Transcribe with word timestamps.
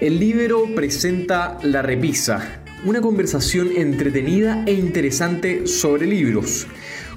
El 0.00 0.20
libro 0.20 0.62
presenta 0.76 1.58
La 1.62 1.82
Repisa, 1.82 2.60
una 2.84 3.00
conversación 3.00 3.70
entretenida 3.74 4.62
e 4.64 4.74
interesante 4.74 5.66
sobre 5.66 6.06
libros. 6.06 6.68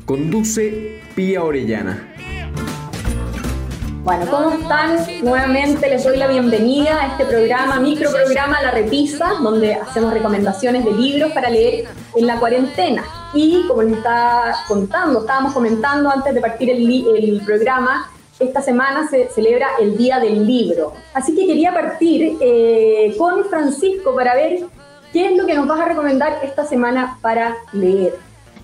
Conduce 0.04 1.00
Pía 1.14 1.44
Orellana. 1.44 2.12
Bueno, 4.04 4.26
¿cómo 4.32 4.50
están? 4.50 4.98
Nuevamente 5.22 5.88
les 5.88 6.04
doy 6.04 6.18
la 6.18 6.28
bienvenida 6.28 7.00
a 7.00 7.08
este 7.10 7.26
programa, 7.26 7.80
microprograma 7.80 8.60
La 8.64 8.72
Repisa, 8.72 9.34
donde 9.44 9.76
hacemos 9.76 10.12
recomendaciones 10.12 10.84
de 10.84 10.92
libros 10.92 11.32
para 11.34 11.52
leer 11.52 11.88
en 12.16 12.26
la 12.26 12.40
cuarentena. 12.40 13.04
Y 13.36 13.64
como 13.68 13.84
les 13.84 13.98
estaba 13.98 14.56
contando, 14.68 15.20
estábamos 15.20 15.54
comentando 15.54 16.10
antes 16.10 16.34
de 16.34 16.42
partir 16.42 16.72
el, 16.72 17.42
programa, 17.46 18.11
esta 18.42 18.62
semana 18.62 19.08
se 19.10 19.30
celebra 19.30 19.68
el 19.80 19.98
Día 19.98 20.20
del 20.20 20.46
Libro. 20.46 20.94
Así 21.14 21.36
que 21.36 21.46
quería 21.48 21.74
partir 21.74 22.38
eh, 22.42 23.16
con 23.18 23.46
Francisco 23.46 24.16
para 24.16 24.36
ver 24.36 24.60
qué 25.14 25.28
es 25.28 25.38
lo 25.38 25.46
que 25.46 25.54
nos 25.54 25.68
vas 25.68 25.80
a 25.80 25.86
recomendar 25.86 26.40
esta 26.44 26.66
semana 26.66 27.18
para 27.22 27.56
leer. 27.74 28.16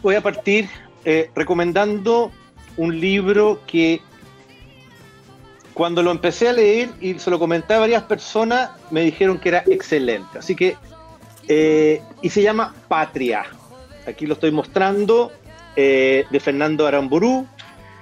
Voy 0.01 0.15
a 0.15 0.21
partir 0.21 0.69
eh, 1.05 1.29
recomendando 1.35 2.31
un 2.77 2.99
libro 2.99 3.61
que 3.65 4.01
cuando 5.73 6.01
lo 6.01 6.09
empecé 6.09 6.49
a 6.49 6.53
leer 6.53 6.89
y 6.99 7.19
se 7.19 7.29
lo 7.29 7.37
comenté 7.37 7.75
a 7.75 7.79
varias 7.79 8.03
personas, 8.03 8.71
me 8.89 9.01
dijeron 9.01 9.37
que 9.37 9.49
era 9.49 9.63
excelente. 9.67 10.39
Así 10.39 10.55
que, 10.55 10.75
eh, 11.47 12.01
y 12.21 12.29
se 12.29 12.41
llama 12.41 12.73
Patria. 12.87 13.45
Aquí 14.07 14.25
lo 14.25 14.33
estoy 14.33 14.51
mostrando, 14.51 15.31
eh, 15.75 16.25
de 16.31 16.39
Fernando 16.39 16.87
Aramburú. 16.87 17.45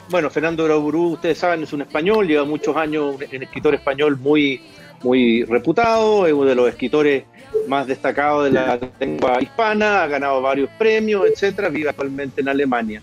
Bueno, 0.10 0.30
Fernando 0.30 0.66
Aramburú, 0.66 1.14
ustedes 1.14 1.40
saben, 1.40 1.64
es 1.64 1.74
un 1.74 1.82
español, 1.82 2.28
lleva 2.28 2.46
muchos 2.46 2.78
años, 2.78 3.16
un 3.16 3.24
escritor 3.44 3.74
español 3.74 4.18
muy, 4.18 4.62
muy 5.04 5.44
reputado, 5.44 6.28
es 6.28 6.34
uno 6.34 6.46
de 6.46 6.56
los 6.56 6.70
escritores 6.70 7.24
más 7.68 7.88
destacados 7.88 8.46
de 8.46 8.52
la 8.52 8.80
lengua 9.00 9.42
hispana, 9.42 10.04
ha 10.04 10.08
ganado 10.08 10.42
varios 10.44 10.70
premios, 10.78 11.26
etcétera, 11.28 11.70
vive 11.70 11.90
actualmente 11.90 12.42
en 12.42 12.50
Alemania. 12.50 13.02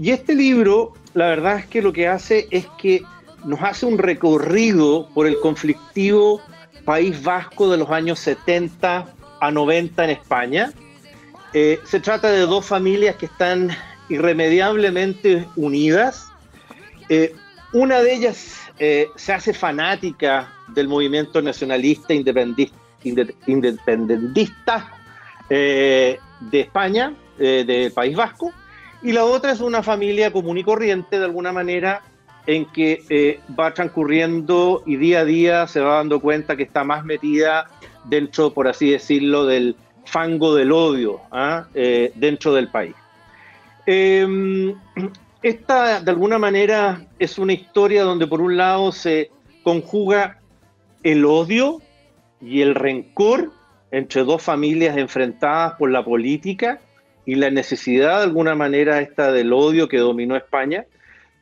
Y 0.00 0.10
este 0.10 0.34
libro, 0.34 0.94
la 1.14 1.28
verdad 1.28 1.60
es 1.60 1.66
que 1.66 1.80
lo 1.80 1.92
que 1.92 2.08
hace 2.08 2.48
es 2.50 2.66
que 2.76 3.02
nos 3.44 3.62
hace 3.62 3.86
un 3.86 3.96
recorrido 3.96 5.08
por 5.14 5.28
el 5.28 5.38
conflictivo 5.38 6.40
País 6.84 7.22
Vasco 7.22 7.70
de 7.70 7.78
los 7.78 7.90
años 7.90 8.18
70 8.18 9.14
a 9.40 9.50
90 9.50 10.04
en 10.04 10.10
España. 10.10 10.72
Eh, 11.52 11.78
se 11.84 12.00
trata 12.00 12.30
de 12.30 12.40
dos 12.40 12.66
familias 12.66 13.14
que 13.16 13.26
están 13.26 13.70
irremediablemente 14.08 15.46
unidas. 15.56 16.28
Eh, 17.08 17.34
una 17.72 18.00
de 18.00 18.14
ellas 18.14 18.60
eh, 18.78 19.08
se 19.16 19.32
hace 19.32 19.52
fanática 19.52 20.52
del 20.68 20.88
movimiento 20.88 21.40
nacionalista 21.42 22.14
independentista, 22.14 22.76
independentista 23.46 24.92
de 25.48 26.18
España, 26.52 27.14
del 27.38 27.92
País 27.92 28.16
Vasco, 28.16 28.52
y 29.02 29.12
la 29.12 29.24
otra 29.24 29.52
es 29.52 29.60
una 29.60 29.82
familia 29.82 30.32
común 30.32 30.58
y 30.58 30.64
corriente, 30.64 31.18
de 31.18 31.24
alguna 31.24 31.52
manera, 31.52 32.02
en 32.46 32.64
que 32.66 33.04
eh, 33.08 33.40
va 33.58 33.74
transcurriendo 33.74 34.82
y 34.86 34.96
día 34.96 35.20
a 35.20 35.24
día 35.24 35.66
se 35.66 35.80
va 35.80 35.96
dando 35.96 36.20
cuenta 36.20 36.56
que 36.56 36.62
está 36.62 36.84
más 36.84 37.04
metida 37.04 37.68
dentro, 38.04 38.52
por 38.52 38.68
así 38.68 38.90
decirlo, 38.90 39.46
del 39.46 39.76
fango 40.04 40.54
del 40.54 40.72
odio 40.72 41.20
¿ah? 41.32 41.66
eh, 41.74 42.12
dentro 42.14 42.54
del 42.54 42.68
país. 42.68 42.94
Em, 43.86 44.74
esta, 45.42 46.00
de 46.00 46.10
alguna 46.10 46.38
manera, 46.38 47.06
es 47.18 47.38
una 47.38 47.52
historia 47.52 48.02
donde 48.02 48.26
por 48.26 48.40
un 48.40 48.56
lado 48.56 48.90
se 48.90 49.30
conjuga 49.62 50.40
el 51.02 51.24
odio 51.24 51.80
y 52.40 52.62
el 52.62 52.74
rencor 52.74 53.52
entre 53.92 54.24
dos 54.24 54.42
familias 54.42 54.96
enfrentadas 54.96 55.74
por 55.74 55.90
la 55.90 56.04
política 56.04 56.80
y 57.24 57.36
la 57.36 57.50
necesidad 57.50 58.18
de 58.18 58.24
alguna 58.24 58.54
manera 58.54 59.00
esta 59.00 59.32
del 59.32 59.52
odio 59.52 59.88
que 59.88 59.98
dominó 59.98 60.36
España, 60.36 60.84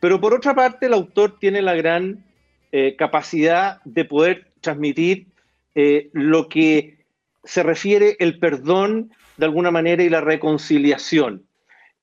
pero 0.00 0.21
por 0.21 0.34
otra 0.34 0.55
parte, 0.55 0.87
el 0.87 0.93
autor 0.93 1.38
tiene 1.38 1.62
la 1.62 1.75
gran 1.75 2.25
eh, 2.72 2.94
capacidad 2.97 3.81
de 3.84 4.05
poder 4.05 4.49
transmitir 4.61 5.28
eh, 5.75 6.11
lo 6.12 6.49
que 6.49 6.99
se 7.43 7.62
refiere 7.62 8.16
el 8.19 8.38
perdón 8.38 9.12
de 9.38 9.47
alguna 9.47 9.71
manera 9.71 10.03
y 10.03 10.11
la 10.11 10.21
reconciliación. 10.21 11.47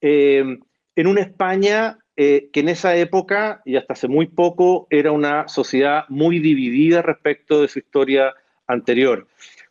Eh, 0.02 0.60
en 0.96 1.08
una 1.08 1.22
España 1.22 1.98
que 2.14 2.52
en 2.54 2.70
esa 2.70 2.96
época 2.98 3.64
y 3.66 3.78
hasta 3.78 3.94
hace 3.94 4.08
muy 4.08 4.28
poco 4.28 4.86
era 4.92 5.12
una 5.12 5.48
sociedad 5.48 6.04
muy 6.08 6.38
dividida 6.38 7.02
respecto 7.02 7.64
de 7.64 7.68
su 7.68 7.80
historia 7.80 8.36
anterior. 8.68 9.28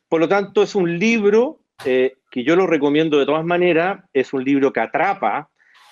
Por 0.08 0.18
lo 0.18 0.26
tanto, 0.26 0.64
es 0.64 0.74
un 0.74 0.98
libro 0.98 1.60
que 1.84 2.44
yo 2.44 2.56
lo 2.56 2.66
recomiendo 2.66 3.20
de 3.20 3.26
todas 3.26 3.44
maneras, 3.44 4.02
es 4.12 4.32
un 4.32 4.42
libro 4.42 4.72
que 4.72 4.80
atrapa 4.80 5.48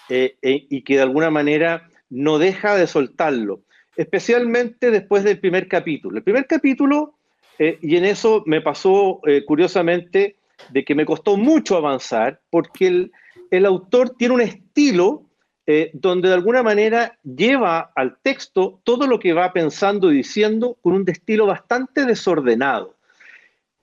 y 0.09 0.83
que 0.83 0.97
de 0.97 1.03
alguna 1.03 1.31
manera 1.31 1.89
no 2.11 2.39
deja 2.39 2.77
de 2.77 2.87
soltarlo, 2.87 3.63
especialmente 3.97 4.91
después 4.91 5.25
del 5.25 5.39
primer 5.39 5.69
capítulo. 5.69 6.17
El 6.17 6.23
primer 6.23 6.47
capítulo, 6.47 7.15
eh, 7.59 7.79
y 7.83 7.97
en 7.97 8.05
eso 8.05 8.43
me 8.47 8.61
pasó 8.61 9.21
eh, 9.27 9.45
curiosamente 9.45 10.37
de 10.71 10.85
que 10.85 10.95
me 10.95 11.07
costó 11.07 11.37
mucho 11.37 11.77
avanzar, 11.77 12.41
porque 12.51 12.87
el, 12.87 13.13
autor 13.67 14.17
tiene 14.17 14.35
un 14.35 14.41
estilo 14.41 15.25
eh, 15.67 15.91
donde 15.93 16.29
de 16.29 16.35
alguna 16.35 16.63
manera 16.63 17.19
lleva 17.23 17.93
al 17.95 18.19
texto 18.23 18.81
todo 18.85 19.07
lo 19.07 19.19
que 19.19 19.33
va 19.33 19.53
pensando 19.53 20.11
y 20.11 20.17
diciendo 20.17 20.79
con 20.83 20.95
un 20.95 21.09
estilo 21.09 21.47
bastante 21.47 22.05
desordenado. 22.05 22.97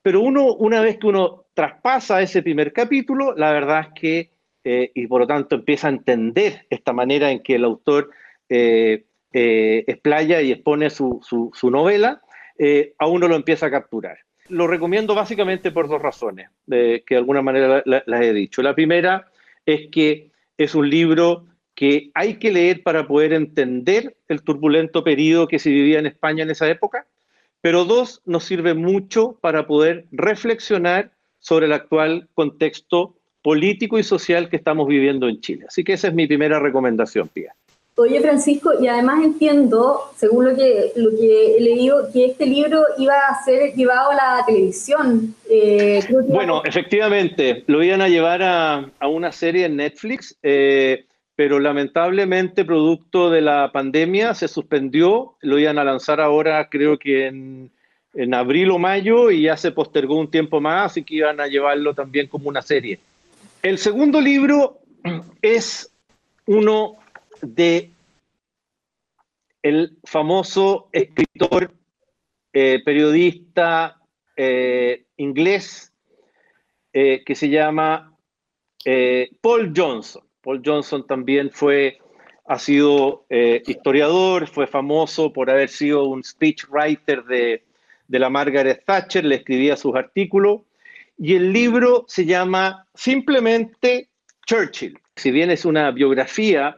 Pero 0.02 0.22
uno, 0.22 0.54
una 0.54 0.82
vez 0.82 0.98
que 0.98 1.08
uno 1.08 1.46
traspasa 1.54 2.22
ese 2.22 2.44
primer 2.44 2.74
capítulo, 2.74 3.34
la 3.36 3.52
verdad 3.52 3.82
es 3.82 4.00
que 4.00 4.36
eh, 4.68 4.92
y 4.96 5.06
por 5.06 5.22
lo 5.22 5.28
tanto 5.28 5.56
empieza 5.56 5.88
a 5.88 5.92
entender 5.92 6.66
esta 6.72 6.92
manera 6.92 7.30
en 7.30 7.44
que 7.44 7.54
el 7.54 7.64
autor 7.64 8.10
eh, 8.50 9.06
eh, 9.32 9.84
explaya 9.86 10.42
y 10.42 10.52
expone 10.52 10.90
su, 10.90 11.22
novela, 11.70 12.22
a 12.98 13.08
uno 13.08 13.28
lo 13.28 13.36
empieza 13.36 13.68
a 13.68 13.72
capturar. 13.72 14.18
Lo 14.48 14.66
recomiendo 14.66 15.14
básicamente 15.14 15.72
por 15.72 15.88
dos 15.88 16.02
razones, 16.02 16.50
que 16.68 17.04
de 17.08 17.16
alguna 17.16 17.44
manera 17.44 17.84
las 17.86 18.22
he 18.22 18.34
dicho. 18.34 18.64
La 18.64 18.74
primera 18.74 19.28
es 19.66 19.90
que 19.92 20.32
es 20.58 20.76
un 20.76 20.90
libro 20.90 21.46
que 21.76 22.12
hay 22.14 22.40
que 22.40 22.52
leer 22.52 22.84
para 22.84 23.08
poder 23.08 23.34
entender 23.34 24.16
el 24.28 24.42
turbulento 24.42 25.04
periodo 25.04 25.48
que 25.48 25.60
se 25.60 25.70
vivía 25.70 26.00
en 26.00 26.06
España 26.06 26.44
en 26.44 26.52
esa 26.52 26.70
época, 26.70 27.06
pero 27.62 27.84
dos, 27.84 28.22
nos 28.26 28.46
sirve 28.46 28.74
mucho 28.74 29.38
para 29.42 29.68
poder 29.68 30.06
reflexionar 30.12 31.12
sobre 31.40 31.66
el 31.66 31.74
actual 31.74 32.30
contexto 32.34 33.16
político 33.42 34.00
y 34.00 34.04
social 34.04 34.50
que 34.50 34.56
estamos 34.56 34.88
viviendo 34.88 35.28
en 35.28 35.42
Chile. 35.42 35.66
Así 35.68 35.84
que 35.84 35.94
esa 35.94 36.08
es 36.08 36.14
mi 36.14 36.26
primera 36.28 36.60
recomendación, 36.60 37.28
Pía. 37.28 37.54
Oye, 37.98 38.20
Francisco, 38.20 38.72
y 38.82 38.88
además 38.88 39.24
entiendo, 39.24 40.12
según 40.18 40.50
lo 40.50 40.56
que, 40.56 40.92
lo 40.98 41.12
que 41.12 41.56
he 41.56 41.62
leído, 41.62 42.12
que 42.12 42.26
este 42.26 42.46
libro 42.46 42.84
iba 42.98 43.14
a 43.14 43.42
ser 43.46 43.74
llevado 43.74 44.12
a 44.12 44.16
la 44.16 44.46
televisión. 44.46 45.34
Eh, 45.50 46.02
bueno, 46.28 46.62
efectivamente, 46.66 47.64
lo 47.68 47.82
iban 47.82 48.02
a 48.02 48.10
llevar 48.10 48.44
a, 48.44 49.08
una 49.08 49.32
serie 49.32 49.68
en 49.68 49.78
Netflix, 49.78 50.36
eh, 50.44 51.06
pero 51.38 51.58
lamentablemente, 51.58 52.66
producto 52.66 53.30
de 53.30 53.40
la 53.40 53.72
pandemia, 53.72 54.34
se 54.34 54.50
suspendió. 54.50 55.36
Lo 55.40 55.58
iban 55.58 55.78
a 55.78 55.86
lanzar 55.86 56.20
ahora, 56.20 56.68
creo 56.68 57.00
que 57.00 57.28
en, 57.28 57.72
en 58.14 58.34
abril 58.34 58.72
o 58.72 58.78
mayo, 58.78 59.32
y 59.32 59.44
ya 59.44 59.56
se 59.56 59.72
postergó 59.72 60.20
un 60.20 60.30
tiempo 60.30 60.60
más, 60.60 60.92
así 60.92 61.04
que 61.04 61.16
iban 61.16 61.40
a 61.40 61.48
llevarlo 61.48 61.94
también 61.94 62.28
como 62.28 62.50
una 62.50 62.62
serie. 62.62 63.00
El 63.64 63.78
segundo 63.78 64.20
libro 64.20 64.80
es 65.42 65.90
uno 66.46 66.98
de 67.42 67.92
el 69.62 69.98
famoso 70.04 70.90
escritor, 70.92 71.74
eh, 72.54 72.82
periodista 72.86 74.00
eh, 74.38 75.06
inglés 75.18 75.92
eh, 76.94 77.24
que 77.26 77.36
se 77.36 77.50
llama 77.50 78.16
Paul 79.42 79.74
Johnson. 79.76 80.24
Paul 80.42 80.62
Johnson 80.64 81.08
también 81.08 81.50
fue, 81.52 81.98
ha 82.46 82.60
sido 82.60 83.26
historiador, 83.66 84.48
fue 84.48 84.68
famoso 84.68 85.34
por 85.34 85.50
haber 85.50 85.70
sido 85.70 86.04
un 86.04 86.24
speechwriter 86.24 87.24
de, 87.24 87.64
de 88.08 88.20
la 88.20 88.30
Margaret 88.30 88.84
Thatcher, 88.86 89.26
le 89.26 89.38
escribía 89.38 89.76
sus 89.76 89.96
artículos 89.96 90.62
y 91.18 91.36
el 91.36 91.52
libro 91.52 92.06
se 92.08 92.26
llama 92.26 92.88
simplemente 92.94 94.10
Churchill. 94.46 95.00
Si 95.16 95.32
bien 95.32 95.50
es 95.50 95.66
una 95.66 95.92
biografía, 95.92 96.78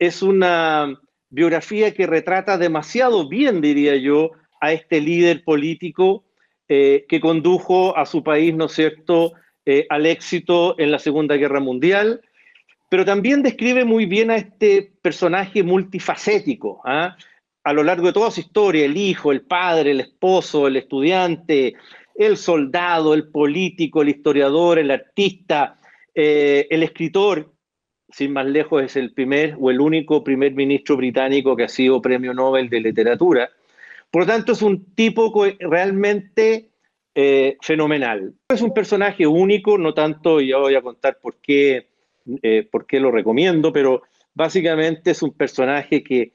es 0.00 0.22
una 0.22 0.98
biografía 1.28 1.94
que 1.94 2.08
retrata 2.08 2.58
demasiado 2.58 3.28
bien, 3.28 3.60
diría 3.60 3.94
yo, 3.96 4.32
a 4.60 4.72
este 4.72 5.00
líder 5.00 5.44
político 5.44 6.24
eh, 6.68 7.04
que 7.08 7.20
condujo 7.20 7.96
a 7.96 8.06
su 8.06 8.24
país, 8.24 8.54
¿no 8.54 8.64
es 8.64 8.72
cierto?, 8.72 9.34
eh, 9.66 9.86
al 9.90 10.06
éxito 10.06 10.74
en 10.78 10.90
la 10.90 10.98
Segunda 10.98 11.36
Guerra 11.36 11.60
Mundial, 11.60 12.22
pero 12.88 13.04
también 13.04 13.42
describe 13.42 13.84
muy 13.84 14.06
bien 14.06 14.30
a 14.30 14.36
este 14.36 14.90
personaje 15.02 15.62
multifacético, 15.62 16.80
¿ah? 16.84 17.16
a 17.62 17.72
lo 17.72 17.84
largo 17.84 18.06
de 18.06 18.14
toda 18.14 18.30
su 18.30 18.40
historia, 18.40 18.86
el 18.86 18.96
hijo, 18.96 19.30
el 19.32 19.42
padre, 19.42 19.90
el 19.90 20.00
esposo, 20.00 20.66
el 20.66 20.76
estudiante, 20.76 21.74
el 22.14 22.38
soldado, 22.38 23.12
el 23.12 23.28
político, 23.28 24.00
el 24.00 24.08
historiador, 24.08 24.78
el 24.78 24.90
artista, 24.90 25.78
eh, 26.14 26.66
el 26.70 26.82
escritor, 26.82 27.52
sin 28.12 28.32
más 28.32 28.46
lejos 28.46 28.82
es 28.82 28.96
el 28.96 29.12
primer 29.12 29.56
o 29.58 29.70
el 29.70 29.80
único 29.80 30.22
primer 30.24 30.54
ministro 30.54 30.96
británico 30.96 31.56
que 31.56 31.64
ha 31.64 31.68
sido 31.68 32.02
premio 32.02 32.34
Nobel 32.34 32.68
de 32.68 32.80
literatura. 32.80 33.50
Por 34.10 34.22
lo 34.22 34.26
tanto, 34.26 34.52
es 34.52 34.62
un 34.62 34.94
tipo 34.94 35.32
realmente 35.58 36.70
eh, 37.14 37.56
fenomenal. 37.60 38.34
Es 38.48 38.62
un 38.62 38.74
personaje 38.74 39.26
único, 39.26 39.78
no 39.78 39.94
tanto, 39.94 40.40
y 40.40 40.48
ya 40.48 40.58
voy 40.58 40.74
a 40.74 40.82
contar 40.82 41.18
por 41.20 41.36
qué, 41.40 41.88
eh, 42.42 42.68
por 42.70 42.86
qué 42.86 43.00
lo 43.00 43.10
recomiendo, 43.10 43.72
pero 43.72 44.02
básicamente 44.34 45.12
es 45.12 45.22
un 45.22 45.32
personaje 45.32 46.02
que 46.02 46.32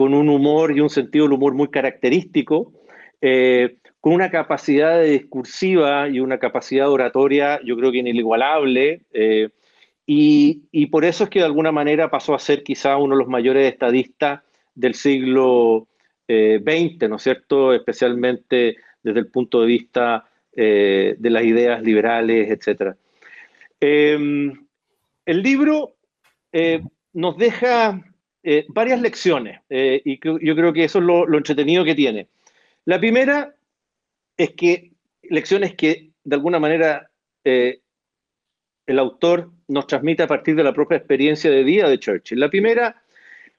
con 0.00 0.14
un 0.14 0.30
humor 0.30 0.74
y 0.74 0.80
un 0.80 0.88
sentido 0.88 1.26
del 1.26 1.34
humor 1.34 1.52
muy 1.52 1.68
característico, 1.68 2.72
eh, 3.20 3.76
con 4.00 4.14
una 4.14 4.30
capacidad 4.30 5.02
discursiva 5.02 6.08
y 6.08 6.20
una 6.20 6.38
capacidad 6.38 6.90
oratoria, 6.90 7.60
yo 7.62 7.76
creo 7.76 7.92
que 7.92 7.98
inigualable, 7.98 9.02
eh, 9.12 9.50
y, 10.06 10.86
por 10.86 11.04
eso 11.04 11.24
es 11.24 11.30
que 11.30 11.38
de 11.38 11.44
alguna 11.44 11.70
manera 11.70 12.10
pasó 12.10 12.34
a 12.34 12.40
ser 12.40 12.64
quizá 12.64 12.96
uno 12.96 13.14
de 13.14 13.20
los 13.20 13.28
mayores 13.28 13.72
estadistas 13.72 14.40
del 14.74 14.94
siglo 14.94 15.86
XX, 16.26 16.26
eh, 16.26 17.08
¿no 17.08 17.16
es 17.16 17.22
cierto? 17.22 17.72
Especialmente 17.72 18.76
desde 19.04 19.20
el 19.20 19.28
punto 19.28 19.60
de 19.60 19.66
vista 19.68 20.26
de 20.52 21.16
las 21.20 21.44
ideas 21.44 21.80
liberales, 21.82 22.50
etc. 22.50 22.96
Em, 23.78 24.66
el 25.24 25.42
libro 25.42 25.94
nos 27.12 27.36
deja 27.38 28.04
varias 28.68 29.00
lecciones, 29.00 29.60
y 29.70 30.18
yo 30.44 30.56
creo 30.56 30.72
que 30.72 30.84
eso 30.84 30.98
es 30.98 31.04
lo 31.04 31.36
entretenido 31.36 31.84
que 31.84 31.94
tiene. 31.94 32.26
La 32.84 32.98
primera 32.98 33.54
es 34.40 34.54
que 34.54 34.92
lecciones 35.22 35.74
que 35.74 36.12
de 36.24 36.36
alguna 36.36 36.58
manera 36.58 37.10
eh, 37.44 37.80
el 38.86 38.98
autor 38.98 39.50
nos 39.68 39.86
transmite 39.86 40.22
a 40.22 40.26
partir 40.26 40.56
de 40.56 40.64
la 40.64 40.72
propia 40.72 40.96
experiencia 40.96 41.50
de 41.50 41.62
vida 41.62 41.90
de 41.90 41.98
Churchill. 41.98 42.40
La 42.40 42.48
primera 42.48 43.02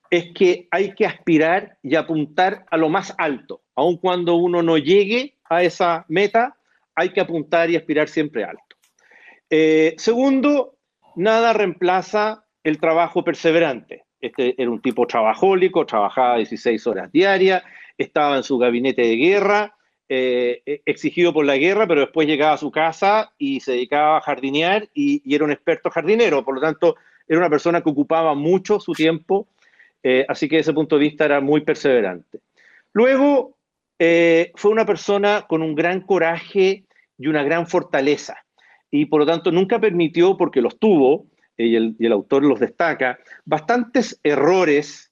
es 0.10 0.34
que 0.34 0.68
hay 0.72 0.96
que 0.96 1.06
aspirar 1.06 1.78
y 1.84 1.96
apuntar 1.96 2.66
a 2.72 2.78
lo 2.78 2.90
más 2.90 3.14
alto, 3.20 3.62
aun 3.76 3.98
cuando 3.98 4.36
uno 4.38 4.64
no 4.64 4.80
llegue 4.80 5.38
a 5.52 5.62
esa 5.62 6.04
meta, 6.08 6.58
hay 6.96 7.10
que 7.10 7.22
apuntar 7.22 7.70
y 7.70 7.76
aspirar 7.76 8.10
siempre 8.10 8.44
alto. 8.44 8.76
Eh, 9.52 9.94
segundo, 10.00 10.80
nada 11.16 11.54
reemplaza 11.54 12.46
el 12.64 12.80
trabajo 12.80 13.24
perseverante. 13.24 14.06
Este 14.20 14.60
era 14.60 14.72
un 14.72 14.82
tipo 14.82 15.06
trabajólico, 15.06 15.86
trabajaba 15.86 16.38
16 16.38 16.88
horas 16.88 17.12
diarias, 17.12 17.64
estaba 18.00 18.36
en 18.36 18.44
su 18.44 18.58
gabinete 18.58 19.04
de 19.04 19.16
guerra, 19.16 19.76
eh, 20.14 20.62
e, 20.66 20.82
exigido 20.86 21.32
por 21.32 21.46
la 21.46 21.56
guerra, 21.56 21.88
pero 21.88 22.02
después 22.02 22.28
llegaba 22.28 22.52
a 22.52 22.58
su 22.58 22.70
casa 22.70 23.32
y 23.38 23.62
se 23.62 23.72
dedicaba 23.72 24.18
a 24.18 24.22
jardinear 24.22 24.90
y, 24.94 25.24
era 25.34 25.46
un 25.46 25.54
experto 25.54 25.90
jardinero, 25.90 26.44
por 26.44 26.56
lo 26.56 26.60
tanto 26.60 26.98
era 27.30 27.40
una 27.40 27.50
persona 27.50 27.80
que 27.80 27.90
ocupaba 27.90 28.36
mucho 28.36 28.82
su 28.82 28.92
tiempo, 28.92 29.48
eh, 30.04 30.26
así 30.28 30.50
que 30.50 30.58
desde 30.58 30.72
ese 30.72 30.76
punto 30.76 30.98
de 30.98 31.04
vista 31.06 31.24
era 31.24 31.40
muy 31.40 31.62
perseverante. 31.62 32.42
Luego 32.92 33.56
eh, 34.00 34.52
fue 34.56 34.72
una 34.72 34.86
persona 34.86 35.46
con 35.48 35.62
un 35.62 35.76
gran 35.76 36.02
coraje 36.02 36.84
y 37.18 37.28
una 37.28 37.44
gran 37.44 37.66
fortaleza, 37.66 38.36
y 38.92 39.06
por 39.06 39.22
lo 39.22 39.26
tanto 39.26 39.50
nunca 39.50 39.80
permitió, 39.80 40.36
porque 40.36 40.60
los 40.60 40.78
tuvo, 40.78 41.28
y 41.58 41.74
el 41.78 42.12
autor 42.12 42.44
los 42.44 42.60
destaca, 42.60 43.18
bastantes 43.46 44.20
errores 44.24 45.11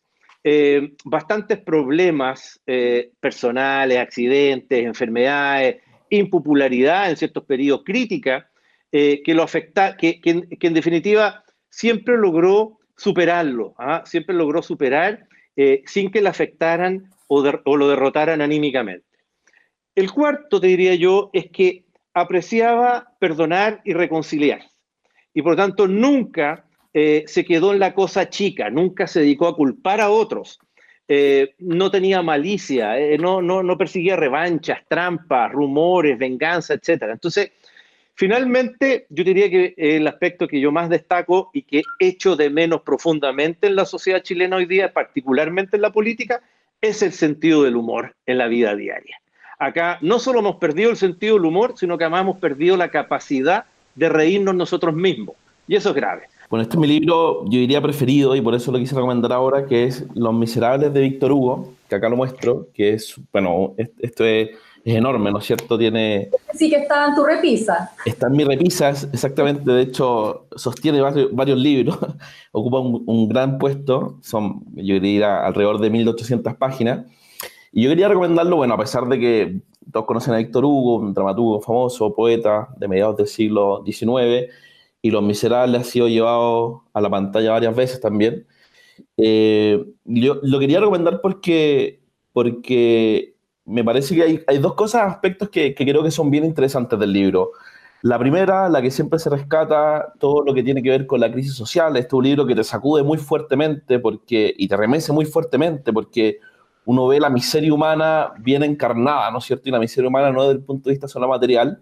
eh, 0.52 0.94
bastantes 1.06 1.60
problemas 1.60 2.60
eh, 2.66 3.12
personales, 3.20 4.00
accidentes, 4.00 4.84
enfermedades, 4.84 5.84
impopularidad 6.10 7.12
en 7.12 7.18
ciertos 7.18 7.44
periodos, 7.46 7.84
crítica, 7.86 8.50
eh, 8.92 9.22
que 9.24 9.36
lo 9.36 9.44
afecta, 9.44 9.96
que, 9.96 10.20
en 10.24 10.74
definitiva 10.74 11.44
siempre 11.70 12.18
logró 12.18 12.80
superarlo, 12.98 13.76
¿ah? 13.78 14.02
siempre 14.08 14.36
logró 14.36 14.64
superar 14.64 15.28
sin 15.86 16.10
que 16.10 16.22
le 16.22 16.30
afectaran 16.30 17.12
o, 17.28 17.44
o 17.66 17.78
lo 17.78 17.90
derrotaran 17.90 18.42
anímicamente. 18.42 19.06
El 19.94 20.12
cuarto, 20.12 20.60
te 20.60 20.66
diría 20.66 20.96
yo, 20.96 21.30
es 21.32 21.52
que 21.52 21.86
apreciaba 22.16 23.14
perdonar 23.20 23.82
y 23.84 23.94
reconciliar. 23.94 24.62
Y 25.32 25.44
por 25.44 25.56
tanto 25.56 25.86
nunca 25.86 26.66
eh, 26.94 27.24
se 27.28 27.46
quedó 27.46 27.74
en 27.74 27.80
la 27.80 27.94
cosa 27.94 28.30
chica, 28.30 28.70
nunca 28.70 29.08
se 29.08 29.22
dedicó 29.22 29.48
a 29.48 29.56
culpar 29.56 30.02
a 30.02 30.10
otros, 30.10 30.60
eh, 31.08 31.56
no 31.60 31.90
tenía 31.90 32.22
malicia, 32.22 33.00
eh, 33.00 33.18
no, 33.18 33.42
no, 33.42 33.64
no 33.64 33.78
perseguía 33.78 34.16
revanchas, 34.16 34.80
trampas, 34.88 35.52
rumores, 35.52 36.18
venganza, 36.20 36.76
etc. 36.76 37.04
Entonces, 37.12 37.52
finalmente, 38.14 39.08
yo 39.10 39.24
diría 39.24 39.50
que 39.50 39.74
el 39.76 40.08
aspecto 40.08 40.48
que 40.48 40.60
yo 40.60 40.72
más 40.72 40.90
destaco 40.90 41.50
y 41.52 41.64
que 41.64 41.82
echo 41.98 42.36
de 42.36 42.52
menos 42.52 42.82
profundamente 42.82 43.68
en 43.68 43.76
la 43.76 43.86
sociedad 43.86 44.22
chilena 44.22 44.58
hoy 44.58 44.66
día, 44.66 44.94
particularmente 44.94 45.78
en 45.78 45.82
la 45.82 45.92
política, 45.92 46.42
es 46.80 47.02
el 47.02 47.12
sentido 47.12 47.64
del 47.64 47.76
humor 47.76 48.16
en 48.26 48.38
la 48.38 48.48
vida 48.48 48.76
diaria. 48.76 49.20
Acá 49.58 49.98
no 50.02 50.20
solo 50.20 50.40
hemos 50.40 50.56
perdido 50.56 50.92
el 50.92 50.98
sentido 50.98 51.36
del 51.36 51.46
humor, 51.46 51.74
sino 51.76 51.98
que 51.98 52.04
además 52.04 52.22
hemos 52.22 52.38
perdido 52.38 52.78
la 52.78 52.90
capacidad 52.90 53.66
de 53.96 54.10
reírnos 54.10 54.56
nosotros 54.56 54.96
mismos. 54.96 55.36
Y 55.68 55.76
eso 55.76 55.90
es 55.90 55.96
grave. 55.96 56.30
Bueno, 56.50 56.64
este 56.64 56.78
es 56.78 56.80
mi 56.80 56.88
libro, 56.88 57.46
yo 57.46 57.60
diría 57.60 57.80
preferido, 57.80 58.36
y 58.36 58.42
por 58.42 58.56
eso 58.56 58.72
lo 58.72 58.80
quise 58.80 58.96
recomendar 58.96 59.32
ahora, 59.32 59.68
que 59.68 59.84
es 59.84 60.04
Los 60.16 60.34
Miserables 60.34 60.92
de 60.92 61.02
Víctor 61.02 61.32
Hugo, 61.32 61.74
que 61.88 61.94
acá 61.94 62.10
lo 62.10 62.16
muestro, 62.16 62.70
que 62.74 62.94
es, 62.94 63.14
bueno, 63.32 63.76
esto 63.78 64.26
es, 64.26 64.50
enorme, 64.84 65.32
¿no 65.32 65.38
es 65.38 65.46
cierto? 65.46 65.78
Tiene... 65.78 66.32
Sí, 66.56 66.68
que 66.72 66.78
está 66.78 67.10
en 67.10 67.14
tu 67.14 67.24
repisa. 67.24 67.92
Está 68.04 68.26
en 68.26 68.34
mi 68.34 68.44
repisa, 68.44 68.90
exactamente, 68.90 69.70
de 69.70 69.84
hecho, 69.84 70.48
sostiene 70.56 71.00
varios, 71.02 71.60
libros, 71.60 72.00
ocupa 72.52 72.80
un, 72.80 73.30
gran 73.30 73.60
puesto, 73.60 74.18
son, 74.24 74.64
yo 74.74 75.00
diría, 75.00 75.46
alrededor 75.46 75.80
de 75.80 75.92
1800 75.92 76.56
páginas, 76.56 77.06
y 77.72 77.84
yo 77.84 77.90
quería 77.92 78.08
recomendarlo, 78.08 78.56
bueno, 78.56 78.74
a 78.74 78.80
pesar 78.80 79.08
de 79.08 79.20
que 79.20 79.62
todos 79.92 80.08
conocen 80.08 80.34
a 80.34 80.38
Víctor 80.38 80.66
Hugo, 80.66 80.96
un 80.96 81.14
dramaturgo 81.14 81.62
famoso, 81.62 82.16
poeta 82.16 82.70
de 82.76 82.88
mediados 82.88 83.18
del 83.18 83.28
siglo 83.28 83.84
XIX, 83.86 84.50
y 85.02 85.12
Los 85.12 85.24
Miserables 85.24 85.82
ha 85.82 85.84
sido 85.84 86.08
llevado 86.08 86.84
a 86.94 87.02
la 87.02 87.10
pantalla 87.10 87.52
varias 87.52 87.76
veces 87.76 88.02
también. 88.02 88.46
Eh, 89.18 89.86
yo 90.06 90.40
lo 90.44 90.60
quería 90.60 90.80
recomendar 90.80 91.22
porque, 91.22 92.02
porque 92.34 93.36
me 93.66 93.84
parece 93.84 94.16
que 94.16 94.24
hay, 94.24 94.44
hay 94.48 94.58
dos 94.58 94.74
cosas, 94.76 95.04
aspectos 95.04 95.50
que, 95.50 95.74
que, 95.74 95.86
creo 95.86 96.04
que 96.04 96.12
son 96.12 96.30
bien 96.32 96.46
interesantes 96.46 97.00
del 97.00 97.14
libro. 97.14 97.52
La 98.02 98.18
primera, 98.18 98.70
la 98.70 98.82
que 98.82 98.92
siempre 98.92 99.20
se 99.20 99.30
rescata 99.30 100.14
todo 100.20 100.44
lo 100.44 100.54
que 100.54 100.64
tiene 100.64 100.82
que 100.82 100.90
ver 100.90 101.06
con 101.06 101.20
la 101.20 101.32
crisis 101.32 101.54
social. 101.54 101.96
Este 101.98 102.08
es 102.08 102.14
un 102.14 102.24
libro 102.24 102.46
que 102.46 102.56
te 102.56 102.64
sacude 102.64 103.04
muy 103.04 103.18
fuertemente 103.18 104.00
porque, 104.00 104.54
y 104.58 104.68
te 104.68 104.78
remece 104.78 105.12
muy 105.12 105.26
fuertemente 105.26 105.92
porque 105.92 106.40
uno 106.86 107.08
ve 107.08 107.20
la 107.20 107.30
miseria 107.30 107.74
humana 107.74 108.32
bien 108.40 108.64
encarnada, 108.64 109.30
¿no 109.32 109.40
es 109.40 109.46
cierto? 109.46 109.70
Y 109.70 109.72
la 109.72 109.80
miseria 109.80 110.08
humana 110.08 110.32
no 110.32 110.44
desde 110.44 110.56
el 110.56 110.64
punto 110.64 110.90
de 110.90 110.94
vista 110.94 111.08
solo 111.08 111.28
material, 111.28 111.82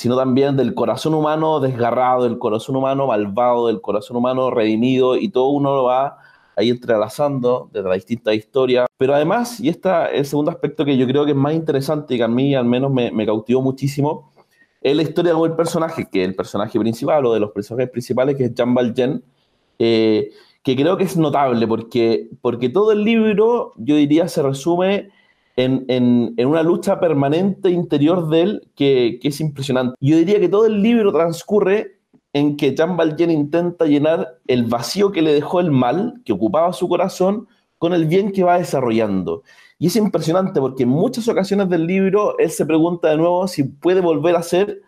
sino 0.00 0.16
también 0.16 0.56
del 0.56 0.72
corazón 0.72 1.12
humano 1.12 1.60
desgarrado, 1.60 2.24
del 2.24 2.38
corazón 2.38 2.74
humano 2.74 3.08
malvado, 3.08 3.66
del 3.66 3.82
corazón 3.82 4.16
humano 4.16 4.50
redimido, 4.50 5.14
y 5.14 5.28
todo 5.28 5.48
uno 5.48 5.74
lo 5.74 5.84
va 5.84 6.16
ahí 6.56 6.70
entrelazando 6.70 7.68
desde 7.70 7.86
la 7.86 7.96
distintas 7.96 8.34
historias. 8.34 8.86
Pero 8.96 9.14
además, 9.14 9.60
y 9.60 9.68
este 9.68 9.90
es 10.14 10.20
el 10.20 10.24
segundo 10.24 10.52
aspecto 10.52 10.86
que 10.86 10.96
yo 10.96 11.06
creo 11.06 11.26
que 11.26 11.32
es 11.32 11.36
más 11.36 11.52
interesante 11.52 12.14
y 12.14 12.16
que 12.16 12.24
a 12.24 12.28
mí 12.28 12.54
al 12.54 12.64
menos 12.64 12.90
me, 12.90 13.12
me 13.12 13.26
cautivó 13.26 13.60
muchísimo, 13.60 14.32
es 14.80 14.96
la 14.96 15.02
historia 15.02 15.34
de 15.34 15.38
un 15.38 15.54
personaje, 15.54 16.08
que 16.10 16.22
es 16.22 16.28
el 16.28 16.34
personaje 16.34 16.80
principal 16.80 17.26
o 17.26 17.34
de 17.34 17.40
los 17.40 17.50
personajes 17.50 17.90
principales, 17.90 18.36
que 18.36 18.46
es 18.46 18.54
Jean 18.54 18.74
Valjean, 18.74 19.22
eh, 19.78 20.30
que 20.62 20.76
creo 20.76 20.96
que 20.96 21.04
es 21.04 21.18
notable 21.18 21.66
porque, 21.66 22.30
porque 22.40 22.70
todo 22.70 22.92
el 22.92 23.04
libro, 23.04 23.74
yo 23.76 23.96
diría, 23.96 24.28
se 24.28 24.42
resume 24.42 25.10
en, 25.64 26.46
una 26.46 26.62
lucha 26.62 27.00
permanente 27.00 27.70
interior 27.70 28.28
de 28.28 28.42
él 28.42 28.68
que, 28.74 29.18
es 29.22 29.40
impresionante. 29.40 29.96
Yo 30.00 30.16
diría 30.16 30.40
que 30.40 30.48
todo 30.48 30.66
el 30.66 30.82
libro 30.82 31.12
transcurre 31.12 31.98
en 32.32 32.56
que 32.56 32.74
Jean 32.74 32.96
Valjean 32.96 33.30
intenta 33.30 33.86
llenar 33.86 34.38
el 34.46 34.64
vacío 34.64 35.10
que 35.10 35.22
le 35.22 35.32
dejó 35.32 35.60
el 35.60 35.70
mal, 35.70 36.20
que 36.24 36.32
ocupaba 36.32 36.72
su 36.72 36.88
corazón, 36.88 37.48
con 37.78 37.92
el 37.92 38.06
bien 38.06 38.32
que 38.32 38.44
va 38.44 38.58
desarrollando. 38.58 39.42
Y 39.78 39.86
es 39.86 39.96
impresionante 39.96 40.60
porque 40.60 40.82
en 40.82 40.90
muchas 40.90 41.26
ocasiones 41.28 41.68
del 41.68 41.86
libro 41.86 42.38
él 42.38 42.50
se 42.50 42.66
pregunta 42.66 43.08
de 43.08 43.16
nuevo 43.16 43.48
si 43.48 43.64
puede 43.64 44.00
volver 44.00 44.36
a 44.36 44.42
ser 44.42 44.82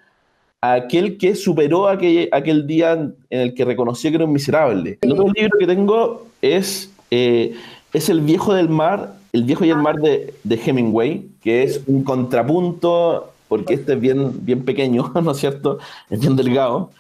aquel 0.61 1.19
que 1.19 1.35
superó 1.35 1.89
aquel, 1.89 2.29
aquel 2.31 2.67
día 2.67 2.93
en 2.93 3.17
el 3.31 3.55
que 3.55 3.65
reconoció 3.65 4.11
que 4.11 4.17
era 4.17 4.27
un 4.27 4.33
miserable. 4.33 4.99
El 5.01 5.13
otro 5.13 5.29
libro 5.35 5.59
que 5.59 5.67
tengo 5.67 6.27
es, 6.41 6.93
eh, 7.11 7.55
es 7.93 8.09
El 8.09 8.21
viejo 8.21 8.55
del 8.55 8.69
mar 8.69 9.15
el 9.33 9.45
viejo 9.45 9.65
y 9.65 9.71
el 9.71 9.79
mar 9.79 9.97
de, 9.97 10.35
Hemingway, 10.45 11.29
que 11.43 11.63
es 11.63 11.83
un 11.87 12.05
contrapunto, 12.05 13.33
porque 13.49 13.75
este 13.75 13.95
es 13.95 14.01
bien, 14.01 14.45
bien 14.45 14.65
pequeño, 14.65 15.11
¿no 15.23 15.31
es 15.31 15.39
cierto? 15.39 15.79
Es 16.11 16.21
bien 16.21 16.37
delgado, 16.37 16.91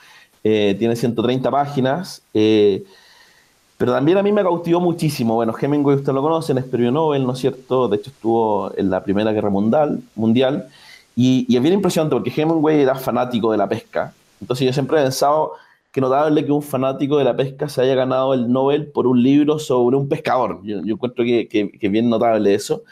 eh, 0.42 0.74
tiene 0.78 0.96
130 0.96 1.50
páginas, 1.50 2.22
eh, 2.34 2.84
Pero 3.76 3.92
también 3.92 4.18
a 4.18 4.22
mí 4.22 4.32
me 4.32 4.42
cautivó 4.42 4.80
muchísimo. 4.80 5.34
Bueno, 5.34 5.54
Hemingway 5.60 5.96
usted 5.96 6.12
lo 6.12 6.22
conoce, 6.22 6.52
es 6.52 6.64
premio 6.64 6.92
Nobel, 6.92 7.24
¿no 7.26 7.32
es 7.32 7.38
cierto? 7.40 7.88
De 7.88 7.96
hecho 7.96 8.10
estuvo 8.10 8.72
en 8.76 8.90
la 8.90 9.02
Primera 9.02 9.32
Guerra 9.32 9.50
Mundial, 9.50 10.00
mundial 10.14 10.68
y, 11.16 11.46
y 11.48 11.56
es 11.56 11.62
bien 11.62 11.74
impresionante 11.74 12.14
porque 12.14 12.30
Hemingway 12.30 12.80
era 12.80 12.94
fanático 12.94 13.50
de 13.50 13.58
la 13.58 13.68
pesca. 13.68 14.14
Entonces 14.40 14.66
yo 14.66 14.72
siempre 14.72 15.00
he 15.00 15.02
pensado 15.02 15.54
que 15.92 16.00
notable 16.00 16.44
que 16.44 16.50
un 16.50 16.62
fanático 16.62 17.18
de 17.18 17.25
la 17.25 17.37
pesca 17.37 17.68
se 17.68 17.82
haya 17.82 17.94
ganado 17.94 18.32
el 18.32 18.50
Nobel 18.50 18.90
por 18.90 19.06
un 19.06 19.22
libro 19.22 19.58
sobre 19.58 19.96
un 19.96 20.08
pescador. 20.08 20.61
Yo, 20.64 20.78
encuentro 20.78 21.22
que, 21.22 21.46
es 21.80 21.90
bien 21.90 22.08
notable 22.08 22.54
eso. 22.54 22.82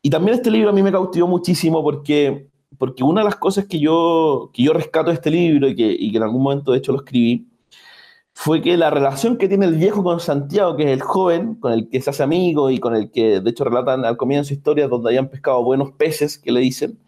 Y 0.00 0.10
también 0.10 0.38
este 0.38 0.50
libro 0.50 0.70
a 0.70 0.72
mí 0.72 0.82
me 0.82 0.90
cautivó 0.90 1.28
muchísimo 1.28 1.82
porque, 1.82 2.48
porque 2.78 3.04
una 3.04 3.20
de 3.20 3.26
las 3.26 3.36
cosas 3.36 3.66
que 3.66 3.78
yo, 3.78 4.50
que 4.54 4.62
yo 4.62 4.72
rescato 4.72 5.10
de 5.10 5.14
este 5.14 5.30
libro 5.30 5.68
y 5.68 5.76
que, 5.76 5.96
y 5.98 6.10
que 6.10 6.16
en 6.16 6.22
algún 6.22 6.42
momento 6.42 6.72
de 6.72 6.78
hecho 6.78 6.92
lo 6.92 6.98
escribí, 6.98 7.46
fue 8.32 8.62
que 8.62 8.76
la 8.76 8.90
relación 8.90 9.36
que 9.36 9.46
tiene 9.46 9.66
el 9.66 9.74
viejo 9.74 10.02
con 10.02 10.18
Santiago, 10.18 10.76
que 10.76 10.84
es 10.84 10.90
el 10.90 11.02
joven, 11.02 11.54
con 11.56 11.72
el 11.72 11.88
que 11.88 12.00
se 12.00 12.10
hace 12.10 12.22
amigo 12.22 12.70
y 12.70 12.78
con 12.80 12.96
el 12.96 13.10
que 13.10 13.40
de 13.40 13.50
hecho 13.50 13.64
relatan 13.64 14.04
al 14.04 14.16
comienzo 14.16 14.54
historias 14.54 14.90
donde 14.90 15.10
hayan 15.10 15.28
pescado 15.28 15.62
buenos 15.62 15.92
peces, 15.92 16.38
que 16.38 16.52
le 16.52 16.60
dicen, 16.60 16.98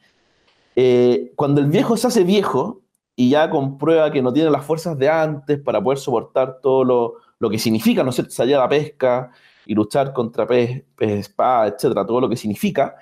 eh, 0.76 1.32
cuando 1.37 1.61
el 1.62 1.68
viejo 1.68 1.96
se 1.96 2.06
hace 2.06 2.23
viejo 2.23 2.82
y 3.16 3.30
ya 3.30 3.50
comprueba 3.50 4.12
que 4.12 4.23
no 4.23 4.32
tiene 4.32 4.50
las 4.50 4.64
fuerzas 4.64 4.99
de 4.99 5.08
antes 5.08 5.58
para 5.58 5.82
poder 5.82 5.99
soportar 5.99 6.61
todo 6.61 6.85
lo, 6.85 7.14
lo 7.38 7.50
que 7.50 7.58
significa, 7.58 8.04
¿no 8.04 8.12
sé, 8.12 8.30
salir 8.30 8.56
a 8.56 8.61
la 8.61 8.68
pesca 8.68 9.32
y 9.64 9.75
luchar 9.75 10.12
contra 10.12 10.46
pez, 10.46 10.85
pez 10.94 11.11
espada, 11.12 11.68
etcétera, 11.68 12.06
todo 12.06 12.20
lo 12.20 12.28
que 12.28 12.37
significa, 12.37 12.96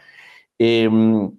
em, 0.59 1.31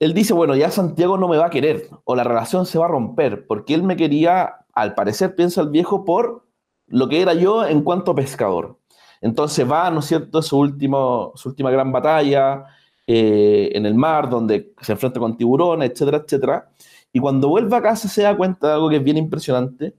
él 0.00 0.14
dice, 0.14 0.32
bueno, 0.34 0.56
ya 0.56 0.70
Santiago 0.70 1.16
no 1.18 1.28
me 1.28 1.36
va 1.36 1.46
a 1.46 1.50
querer 1.50 1.88
o 2.04 2.16
la 2.16 2.24
relación 2.24 2.66
se 2.66 2.78
va 2.78 2.86
a 2.86 2.88
romper 2.88 3.46
porque 3.46 3.74
él 3.74 3.82
me 3.82 3.96
quería 3.96 4.64
al 4.74 4.94
parecer 4.94 5.34
piensa 5.36 5.60
el 5.60 5.68
viejo 5.70 6.04
por 6.04 6.46
lo 6.88 7.08
que 7.08 7.22
era 7.22 7.34
yo 7.34 7.64
en 7.64 7.82
cuanto 7.82 8.14
pescador. 8.14 8.78
Entonces 9.20 9.70
va, 9.70 9.90
¿no 9.90 10.00
es 10.00 10.06
cierto?, 10.06 10.42
su, 10.42 10.58
último, 10.58 11.32
su 11.36 11.48
última 11.50 11.70
gran 11.70 11.92
batalla 11.92 12.64
eh, 13.06 13.70
en 13.72 13.86
el 13.86 13.94
mar, 13.94 14.28
donde 14.28 14.74
se 14.80 14.92
enfrenta 14.92 15.20
con 15.20 15.36
tiburones, 15.36 15.90
etcétera, 15.90 16.18
etcétera. 16.18 16.70
Y 17.14 17.20
cuando 17.20 17.48
vuelve 17.48 17.76
a 17.76 17.80
casa 17.80 18.08
se 18.08 18.22
da 18.22 18.36
cuenta 18.36 18.66
de 18.66 18.72
algo 18.74 18.90
que 18.90 18.96
es 18.96 19.04
bien 19.04 19.16
impresionante, 19.16 19.94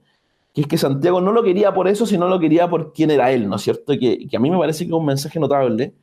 que 0.52 0.60
es 0.60 0.66
que 0.66 0.76
Santiago 0.76 1.18
no 1.22 1.32
lo 1.32 1.42
quería 1.42 1.72
por 1.72 1.88
eso, 1.88 2.04
sino 2.04 2.28
lo 2.28 2.38
quería 2.38 2.68
por 2.68 2.92
quién 2.92 3.10
era 3.10 3.32
él, 3.32 3.48
¿no 3.48 3.56
es 3.56 3.62
cierto? 3.62 3.94
Que, 3.98 4.28
que 4.28 4.36
a 4.36 4.38
mí 4.38 4.50
me 4.50 4.58
parece 4.58 4.84
que 4.84 4.90
es 4.90 4.98
un 4.98 5.06
mensaje 5.06 5.40
notable, 5.40 5.94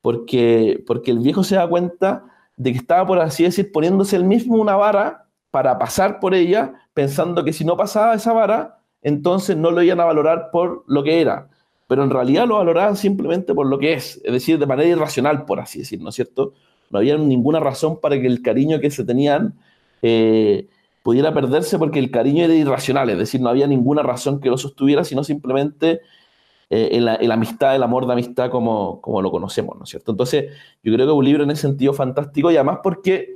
porque, 0.00 0.80
porque 0.86 1.10
el 1.10 1.18
viejo 1.18 1.42
se 1.42 1.56
da 1.56 1.68
cuenta 1.68 2.24
de 2.56 2.70
que 2.70 2.78
estaba, 2.78 3.04
por 3.04 3.18
así 3.18 3.42
decir, 3.42 3.72
poniéndose 3.72 4.14
él 4.14 4.22
mismo 4.22 4.54
una 4.54 4.76
vara 4.76 5.26
para 5.50 5.76
pasar 5.76 6.20
por 6.20 6.34
ella 6.34 6.72
pensando 6.94 7.44
que 7.44 7.52
si 7.52 7.64
no 7.64 7.76
pasaba 7.76 8.14
esa 8.14 8.32
vara, 8.32 8.78
entonces 9.02 9.56
no 9.56 9.72
lo 9.72 9.82
iban 9.82 9.98
a 9.98 10.04
valorar 10.04 10.50
por 10.52 10.84
lo 10.86 11.02
que 11.02 11.20
era. 11.20 11.48
Pero 11.88 12.04
en 12.04 12.10
realidad 12.10 12.46
lo 12.46 12.58
valoraban 12.58 12.96
simplemente 12.96 13.54
por 13.54 13.66
lo 13.66 13.80
que 13.80 13.94
es, 13.94 14.20
es 14.22 14.32
decir, 14.32 14.60
de 14.60 14.66
manera 14.66 14.88
irracional, 14.88 15.46
por 15.46 15.58
así 15.58 15.80
decir, 15.80 16.00
¿no 16.00 16.10
es 16.10 16.14
cierto? 16.14 16.52
No 16.90 17.00
había 17.00 17.18
ninguna 17.18 17.58
razón 17.58 17.98
para 18.00 18.20
que 18.20 18.28
el 18.28 18.40
cariño 18.40 18.78
que 18.78 18.92
se 18.92 19.04
tenían 19.04 19.54
eh, 20.06 20.68
pudiera 21.02 21.32
perderse 21.32 21.78
porque 21.78 21.98
el 21.98 22.10
cariño 22.10 22.44
era 22.44 22.54
irracional, 22.54 23.08
es 23.08 23.16
decir, 23.16 23.40
no 23.40 23.48
había 23.48 23.66
ninguna 23.66 24.02
razón 24.02 24.38
que 24.38 24.50
lo 24.50 24.58
sostuviera, 24.58 25.02
sino 25.02 25.24
simplemente 25.24 26.02
eh, 26.68 26.90
el, 26.92 27.32
amistad, 27.32 27.74
el 27.74 27.82
amor 27.82 28.06
de 28.06 28.12
amistad 28.12 28.50
como, 28.50 29.00
como 29.00 29.22
lo 29.22 29.30
conocemos, 29.30 29.78
¿no 29.78 29.84
es 29.84 29.90
cierto? 29.90 30.10
Entonces, 30.12 30.52
yo 30.82 30.92
creo 30.92 31.06
que 31.06 31.12
es 31.12 31.18
un 31.18 31.24
libro 31.24 31.44
en 31.44 31.50
ese 31.52 31.62
sentido 31.62 31.94
fantástico 31.94 32.50
y 32.50 32.56
además 32.56 32.80
porque 32.82 33.34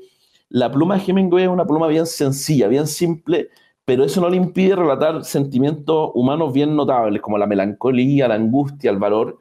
la 0.51 0.71
pluma 0.71 0.99
de 0.99 1.05
Hemingway 1.07 1.45
es 1.45 1.51
una 1.51 1.67
pluma 1.67 1.87
bien 1.89 2.05
sencilla, 2.05 2.69
bien 2.69 2.87
simple, 2.87 3.49
pero 3.87 4.05
eso 4.05 4.21
no 4.21 4.29
le 4.29 4.37
impide 4.37 4.77
relatar 4.77 5.25
sentimientos 5.25 6.11
humanos 6.15 6.53
bien 6.53 6.77
notables, 6.77 7.23
como 7.23 7.39
la 7.39 7.47
melancolía, 7.47 8.29
la 8.29 8.35
angustia, 8.35 8.91
el 8.91 8.99
valor. 8.99 9.39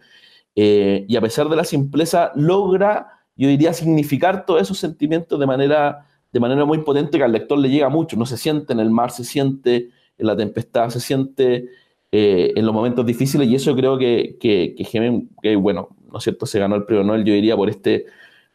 Eh, 0.56 1.06
y 1.10 1.16
a 1.18 1.22
pesar 1.22 1.50
de 1.50 1.58
la 1.58 1.66
simpleza, 1.66 2.32
logra, 2.36 3.26
yo 3.36 3.50
diría, 3.50 3.74
significar 3.74 4.46
todos 4.46 4.62
esos 4.62 4.78
sentimientos 4.78 5.38
de 5.40 5.46
manera, 5.46 6.07
de 6.32 6.40
manera 6.40 6.66
muy 6.66 6.80
potente 6.80 7.18
que 7.18 7.24
al 7.24 7.32
lector 7.32 7.58
le 7.58 7.70
llega 7.70 7.90
mucho. 7.90 8.18
No 8.18 8.26
se 8.26 8.38
siente 8.38 8.74
en 8.74 8.80
el 8.80 8.90
mar, 8.90 9.12
se 9.12 9.24
siente 9.24 9.90
en 10.18 10.28
la 10.28 10.36
tempestad, 10.36 10.90
se 10.90 11.00
siente 11.00 11.70
eh, 12.12 12.54
en 12.56 12.66
los 12.66 12.74
momentos 12.74 13.06
difíciles, 13.06 13.48
y 13.48 13.56
eso 13.56 13.76
creo 13.76 13.98
que, 13.98 14.38
que, 14.40 14.76
que 14.76 15.56
bueno, 15.56 15.90
¿no 16.12 16.18
es 16.18 16.24
cierto?, 16.24 16.46
se 16.46 16.60
ganó 16.60 16.76
el 16.76 16.86
premio 16.86 17.04
Nobel, 17.04 17.26
yo 17.26 17.34
diría, 17.34 17.56
por 17.56 17.70
este, 17.70 18.06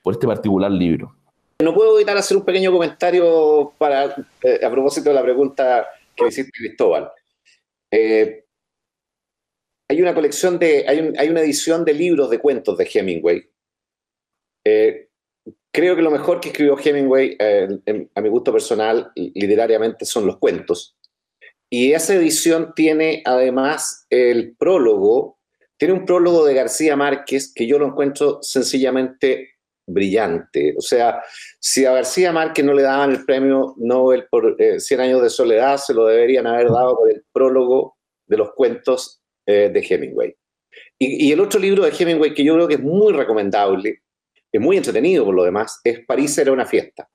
por 0.03 0.15
este 0.15 0.27
particular 0.27 0.71
libro. 0.71 1.15
No 1.63 1.75
puedo 1.75 1.97
evitar 1.97 2.17
hacer 2.17 2.37
un 2.37 2.45
pequeño 2.45 2.73
comentario 2.73 3.73
para, 3.79 4.17
eh, 4.43 4.61
a 4.65 4.71
propósito 4.71 5.11
de 5.11 5.15
la 5.15 5.23
pregunta 5.23 5.87
que 6.17 6.27
hiciste, 6.27 6.51
Cristóbal. 6.53 7.11
Eh, 7.91 8.45
hay 9.89 10.01
una 10.01 10.15
colección 10.15 10.59
de, 10.59 10.87
hay, 10.89 11.29
una 11.29 11.41
edición 11.43 11.85
de 11.85 11.93
libros 11.93 12.31
de 12.31 12.39
cuentos 12.39 12.77
de 12.79 12.89
Hemingway. 12.93 13.49
Eh, 14.65 15.09
creo 15.73 15.97
que 15.97 16.03
lo 16.03 16.11
mejor 16.11 16.41
que 16.41 16.51
escribió 16.51 16.77
Hemingway, 16.79 17.37
a 18.15 18.21
mi 18.21 18.29
gusto 18.29 18.53
personal, 18.53 19.11
literariamente, 19.15 20.05
son 20.05 20.27
los 20.27 20.39
cuentos. 20.39 20.97
Y 21.71 21.93
esa 21.95 22.15
edición 22.15 22.75
tiene 22.77 23.23
además 23.25 24.07
el 24.11 24.55
prólogo, 24.59 25.39
tiene 25.79 25.95
un 25.95 26.05
prólogo 26.05 26.45
de 26.45 26.55
García 26.55 26.97
Márquez 26.97 27.51
que 27.55 27.67
yo 27.67 27.79
lo 27.79 27.87
encuentro 27.87 28.41
sencillamente 28.43 29.53
brillante. 29.87 30.75
O 30.77 30.81
sea, 30.81 31.23
si 31.59 31.85
a 31.85 31.93
García 31.93 32.33
Márquez 32.33 32.65
no 32.65 32.75
le 32.75 32.83
daban 32.83 33.13
el 33.13 33.25
premio 33.25 33.75
Nobel 33.79 34.27
por 34.31 34.57
100 34.59 35.01
eh, 35.01 35.03
años 35.03 35.23
de 35.23 35.31
soledad, 35.31 35.79
se 35.79 35.95
lo 35.95 36.07
deberían 36.07 36.47
haber 36.47 36.69
dado 36.69 36.97
por 36.97 37.11
el 37.11 37.25
prólogo 37.33 37.97
de 38.27 38.37
los 38.37 38.53
cuentos 38.53 39.23
eh, 39.47 39.71
de 39.73 39.81
Hemingway. 39.81 40.35
Y, 40.99 41.33
el 41.33 41.41
otro 41.41 41.59
libro 41.59 41.85
de 41.85 41.93
Hemingway 41.99 42.33
que 42.33 42.45
yo 42.45 42.55
creo 42.55 42.69
que 42.69 42.75
es 42.75 42.81
muy 42.81 43.13
recomendable, 43.13 44.03
es 44.53 44.61
muy 44.61 44.77
entretenido 44.77 45.25
por 45.25 45.35
lo 45.35 45.45
demás, 45.45 45.81
es 45.83 46.05
París 46.05 46.37
era 46.39 46.53
una 46.53 46.67
fiesta. 46.67 47.09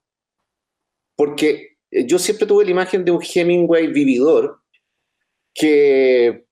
Porque 1.15 1.77
eh, 1.91 2.05
yo 2.05 2.17
siempre 2.19 2.47
tuve 2.47 2.65
la 2.65 2.71
imagen 2.71 3.05
de 3.05 3.11
un 3.11 3.21
Hemingway 3.21 3.87
vividor 3.87 4.61
que 5.53 6.45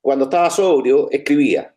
cuando 0.00 0.24
estaba 0.24 0.50
sobrio 0.50 1.10
escribía 1.10 1.74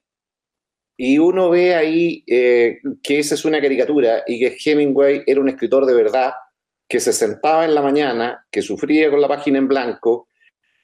y 0.97 1.17
uno 1.17 1.49
ve 1.49 1.73
ahí 1.75 2.23
eh, 2.27 2.79
que 3.01 3.19
esa 3.19 3.35
es 3.35 3.45
una 3.45 3.61
caricatura 3.61 4.23
y 4.27 4.39
que 4.39 4.57
Hemingway 4.63 5.23
era 5.25 5.41
un 5.41 5.49
escritor 5.49 5.85
de 5.85 5.93
verdad 5.93 6.33
que 6.87 6.99
se 6.99 7.13
sentaba 7.13 7.65
en 7.65 7.73
la 7.73 7.81
mañana, 7.81 8.45
que 8.51 8.61
sufría 8.61 9.09
con 9.09 9.21
la 9.21 9.27
página 9.27 9.57
en 9.57 9.67
blanco 9.67 10.27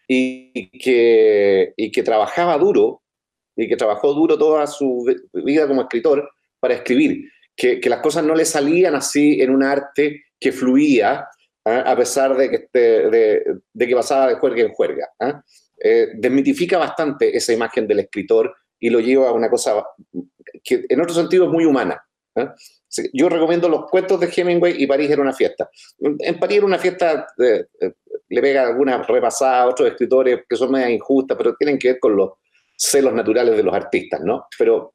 y 0.07 0.69
que, 0.79 1.73
y 1.75 1.91
que 1.91 2.03
trabajaba 2.03 2.57
duro 2.57 3.03
y 3.55 3.67
que 3.67 3.75
trabajó 3.75 4.13
duro 4.13 4.37
toda 4.37 4.65
su 4.67 5.05
vida 5.33 5.67
como 5.67 5.81
escritor 5.81 6.29
para 6.59 6.75
escribir, 6.75 7.29
que, 7.57 7.81
las 7.89 7.99
cosas 7.99 8.23
no 8.23 8.35
le 8.35 8.45
salían 8.45 8.95
así 8.95 9.41
en 9.41 9.49
un 9.49 9.63
arte 9.63 10.25
que 10.39 10.51
fluía, 10.51 11.27
¿ah? 11.65 11.83
a 11.85 11.95
pesar 11.97 12.37
de 12.37 12.49
que, 12.49 12.69
de, 12.71 13.43
de, 13.73 13.87
que 13.87 13.95
pasaba 13.95 14.27
de 14.27 14.35
juerga 14.35 14.61
en 14.61 14.73
juerga. 14.73 15.09
¿ah? 15.19 15.43
Eh, 15.79 16.09
desmitifica 16.15 16.77
bastante 16.77 17.35
esa 17.35 17.53
imagen 17.53 17.87
del 17.87 17.99
escritor 17.99 18.55
y 18.79 18.89
lo 18.89 18.99
lleva 18.99 19.29
a 19.29 19.33
una 19.33 19.49
cosa 19.49 19.83
que 20.63 20.85
en 20.87 21.01
otro 21.01 21.13
sentido 21.13 21.45
es 21.45 21.51
muy 21.51 21.65
humana. 21.65 22.01
¿eh? 22.35 22.47
Yo 23.13 23.29
recomiendo 23.29 23.67
los 23.67 23.89
cuentos 23.89 24.19
de 24.19 24.31
Hemingway 24.33 24.81
y 24.81 24.87
París 24.87 25.09
era 25.09 25.21
una 25.21 25.33
fiesta. 25.33 25.69
En 25.99 26.39
París 26.39 26.57
era 26.57 26.65
una 26.65 26.79
fiesta, 26.79 27.27
eh, 27.37 27.65
eh, 27.79 27.93
le 28.29 28.41
pega 28.41 28.67
alguna 28.67 29.03
repasada 29.03 29.63
a 29.63 29.67
otros 29.67 29.89
escritores 29.89 30.41
que 30.47 30.55
son 30.55 30.71
medio 30.71 30.89
injustas, 30.89 31.37
pero 31.37 31.55
tienen 31.55 31.77
que 31.77 31.93
ver 31.93 31.99
con 31.99 32.15
los 32.15 32.31
celos 32.75 33.13
naturales 33.13 33.57
de 33.57 33.63
los 33.63 33.73
artistas, 33.73 34.21
¿no? 34.21 34.47
Pero, 34.57 34.93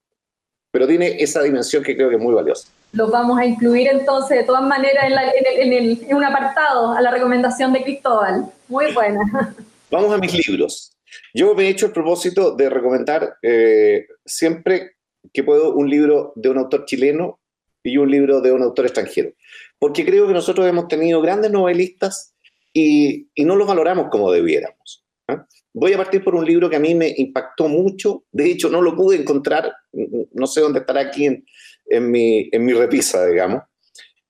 pero 0.73 0.89
tiene 0.89 1.23
esa 1.23 1.43
dimensión 1.43 1.85
que 1.85 1.95
creo 1.95 2.09
que 2.09 2.17
es 2.17 2.21
muy 2.21 2.35
valiosa. 2.35 2.69
Los 2.93 3.11
vamos 3.11 3.39
a 3.39 3.47
incluir 3.47 3.89
entonces 3.89 4.39
de 4.39 4.45
todas 4.45 4.65
maneras 4.65 5.05
en, 5.07 5.73
en 5.73 6.17
un 6.17 6.25
apartado 6.25 6.93
a 6.93 7.01
la 7.01 7.11
recomendación 7.13 7.73
de 7.73 7.85
Cristóbal. 7.85 8.47
Muy 8.69 8.93
buena. 8.93 9.55
Vamos 9.91 10.13
a 10.13 10.19
mis 10.19 10.49
libros. 10.49 10.93
Yo 11.35 11.55
me 11.55 11.65
he 11.65 11.69
hecho 11.69 11.87
el 11.87 11.93
propósito 11.93 12.57
de 12.57 12.71
recomendar 12.71 13.37
eh, 13.43 14.07
siempre 14.25 14.97
que 15.33 15.45
puedo 15.45 15.75
un 15.75 15.89
libro 15.89 16.33
de 16.35 16.49
un 16.49 16.59
autor 16.59 16.85
chileno 16.87 17.41
y 17.83 17.97
un 17.99 18.11
libro 18.11 18.41
de 18.41 18.53
un 18.53 18.63
autor 18.63 18.87
extranjero, 18.87 19.33
porque 19.79 20.05
creo 20.05 20.27
que 20.27 20.33
nosotros 20.33 20.67
hemos 20.67 20.89
tenido 20.89 21.21
grandes 21.21 21.51
novelistas 21.51 22.35
y, 22.73 23.29
no 23.37 23.57
los 23.57 23.67
valoramos 23.67 24.09
como 24.11 24.33
debiéramos. 24.33 25.05
¿ah? 25.29 25.47
Voy 25.75 25.93
a 25.93 25.97
partir 25.97 26.23
por 26.23 26.35
un 26.35 26.45
libro 26.45 26.69
que 26.69 26.77
a 26.77 26.81
mí 26.81 26.95
me 26.95 27.15
impactó 27.17 27.69
mucho, 27.69 28.25
de 28.31 28.51
hecho 28.51 28.69
no 28.69 28.83
lo 28.83 28.95
pude 28.95 29.17
encontrar, 29.17 29.73
no 29.93 30.47
sé 30.47 30.61
dónde 30.61 30.81
estará 30.81 31.01
aquí 31.01 31.27
en, 31.27 32.11
mi, 32.11 32.49
en 32.53 32.65
mi 32.65 32.75
repisa, 32.75 33.27
digamos, 33.27 33.63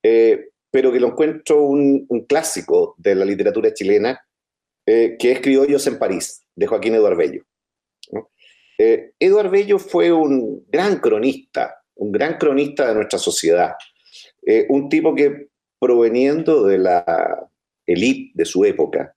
eh, 0.02 0.50
pero 0.70 0.92
que 0.92 1.00
lo 1.00 1.08
encuentro 1.08 1.62
un, 1.64 2.06
clásico 2.28 2.94
de 2.96 3.14
la 3.14 3.24
literatura 3.24 3.74
chilena, 3.74 4.20
eh, 4.86 5.16
que 5.18 5.32
es 5.32 5.40
Criollos 5.40 5.86
en 5.86 5.98
París 5.98 6.44
de 6.54 6.66
Joaquín 6.66 6.94
Eduardo 6.94 7.18
Bello. 7.18 7.42
Eh, 8.78 9.12
Eduardo 9.18 9.50
Bello 9.50 9.78
fue 9.78 10.10
un 10.10 10.64
gran 10.68 10.98
cronista, 10.98 11.82
un 11.96 12.10
gran 12.10 12.38
cronista 12.38 12.88
de 12.88 12.94
nuestra 12.94 13.18
sociedad, 13.18 13.74
eh, 14.46 14.66
un 14.68 14.88
tipo 14.88 15.14
que 15.14 15.48
proveniendo 15.78 16.66
de 16.66 16.78
la 16.78 17.48
élite 17.86 18.32
de 18.34 18.44
su 18.44 18.64
época, 18.64 19.14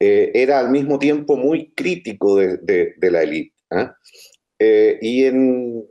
eh, 0.00 0.30
era 0.34 0.60
al 0.60 0.70
mismo 0.70 0.98
tiempo 0.98 1.36
muy 1.36 1.72
crítico 1.74 2.36
de, 2.36 2.94
la 3.00 3.22
élite 3.22 3.54
¿ah? 3.70 3.94
Eh, 4.58 4.98
y 5.00 5.24
en, 5.24 5.84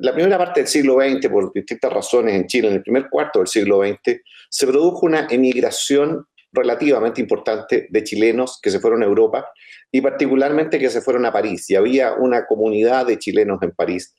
la 0.00 0.14
primera 0.14 0.38
parte 0.38 0.60
del 0.60 0.68
siglo 0.68 0.96
XX, 1.00 1.28
por 1.28 1.52
distintas 1.52 1.92
razones 1.92 2.34
en 2.34 2.46
Chile, 2.46 2.68
en 2.68 2.74
el 2.74 2.82
primer 2.82 3.08
cuarto 3.08 3.40
del 3.40 3.48
siglo 3.48 3.82
XX, 3.82 4.20
se 4.48 4.66
produjo 4.66 5.06
una 5.06 5.26
emigración 5.30 6.26
relativamente 6.52 7.20
importante 7.20 7.88
de 7.90 8.04
chilenos 8.04 8.58
que 8.62 8.70
se 8.70 8.80
fueron 8.80 9.02
a 9.02 9.06
Europa 9.06 9.50
y 9.92 10.00
particularmente 10.00 10.78
que 10.78 10.88
se 10.88 11.00
fueron 11.00 11.26
a 11.26 11.32
París. 11.32 11.68
Y 11.70 11.76
había 11.76 12.14
una 12.14 12.46
comunidad 12.46 13.06
de 13.06 13.18
chilenos 13.18 13.62
en 13.62 13.72
París. 13.72 14.14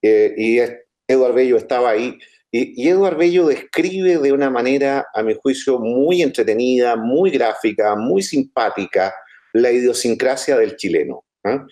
Eh, 0.00 0.34
y 0.36 0.58
Eduardo 1.08 1.34
Bello 1.34 1.56
estaba 1.56 1.90
ahí. 1.90 2.18
Y, 2.52 2.88
Eduardo 2.88 3.18
Bello 3.18 3.46
describe 3.46 4.18
de 4.18 4.32
una 4.32 4.50
manera, 4.50 5.06
a 5.14 5.22
mi 5.22 5.34
juicio, 5.34 5.78
muy 5.78 6.22
entretenida, 6.22 6.96
muy 6.96 7.30
gráfica, 7.30 7.96
muy 7.96 8.22
simpática, 8.22 9.14
la 9.54 9.72
idiosincrasia 9.72 10.56
del 10.58 10.76
chileno. 10.76 11.24
¿ah? 11.44 11.66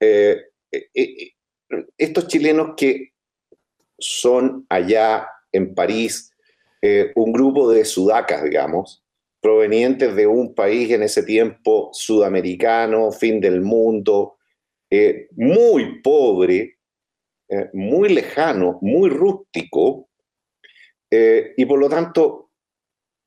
Eh, 0.00 0.36
eh, 0.70 1.32
estos 1.96 2.28
chilenos 2.28 2.74
que 2.76 3.12
son 3.98 4.66
allá 4.68 5.26
en 5.50 5.74
París 5.74 6.30
un 7.16 7.32
grupo 7.32 7.72
de 7.72 7.84
sudacas, 7.84 8.44
digamos, 8.44 9.02
provenientes 9.40 10.14
de 10.14 10.26
un 10.26 10.54
país 10.54 10.90
en 10.90 11.02
ese 11.02 11.22
tiempo 11.22 11.90
sudamericano, 11.92 13.12
fin 13.12 13.40
del 13.40 13.60
mundo, 13.60 14.36
eh, 14.90 15.28
muy 15.36 16.00
pobre, 16.02 16.78
eh, 17.48 17.70
muy 17.72 18.08
lejano, 18.08 18.78
muy 18.82 19.10
rústico, 19.10 20.07
eh, 21.10 21.54
y 21.56 21.64
por 21.66 21.78
lo 21.78 21.88
tanto, 21.88 22.50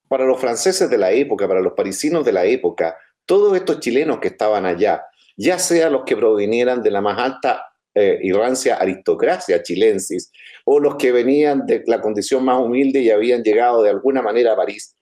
para 0.08 0.26
los 0.26 0.40
franceses 0.40 0.90
de 0.90 0.98
la 0.98 1.12
época, 1.12 1.48
para 1.48 1.62
los 1.62 1.74
parisinos 1.74 2.26
de 2.26 2.34
la 2.34 2.46
época, 2.46 2.98
todos 3.26 3.56
estos 3.56 3.80
chilenos 3.80 4.20
que 4.20 4.30
estaban 4.30 4.66
allá, 4.66 5.04
ya 5.38 5.58
sea 5.58 5.90
los 5.90 6.04
que 6.04 6.18
provinieran 6.18 6.84
de 6.84 6.92
la 6.92 7.02
más 7.02 7.18
alta 7.18 7.68
y 7.94 8.32
rancia 8.32 8.76
aristocracia 8.76 9.64
chilensis, 9.64 10.32
o 10.64 10.80
los 10.80 10.96
que 10.96 11.12
venían 11.12 11.66
de 11.66 11.84
la 11.88 12.00
condición 12.00 12.46
más 12.46 12.58
humilde 12.58 13.02
y 13.02 13.10
habían 13.10 13.44
llegado 13.44 13.84
de 13.84 13.90
alguna 13.90 14.22
manera 14.22 14.54
a 14.54 14.56
París, 14.56 14.96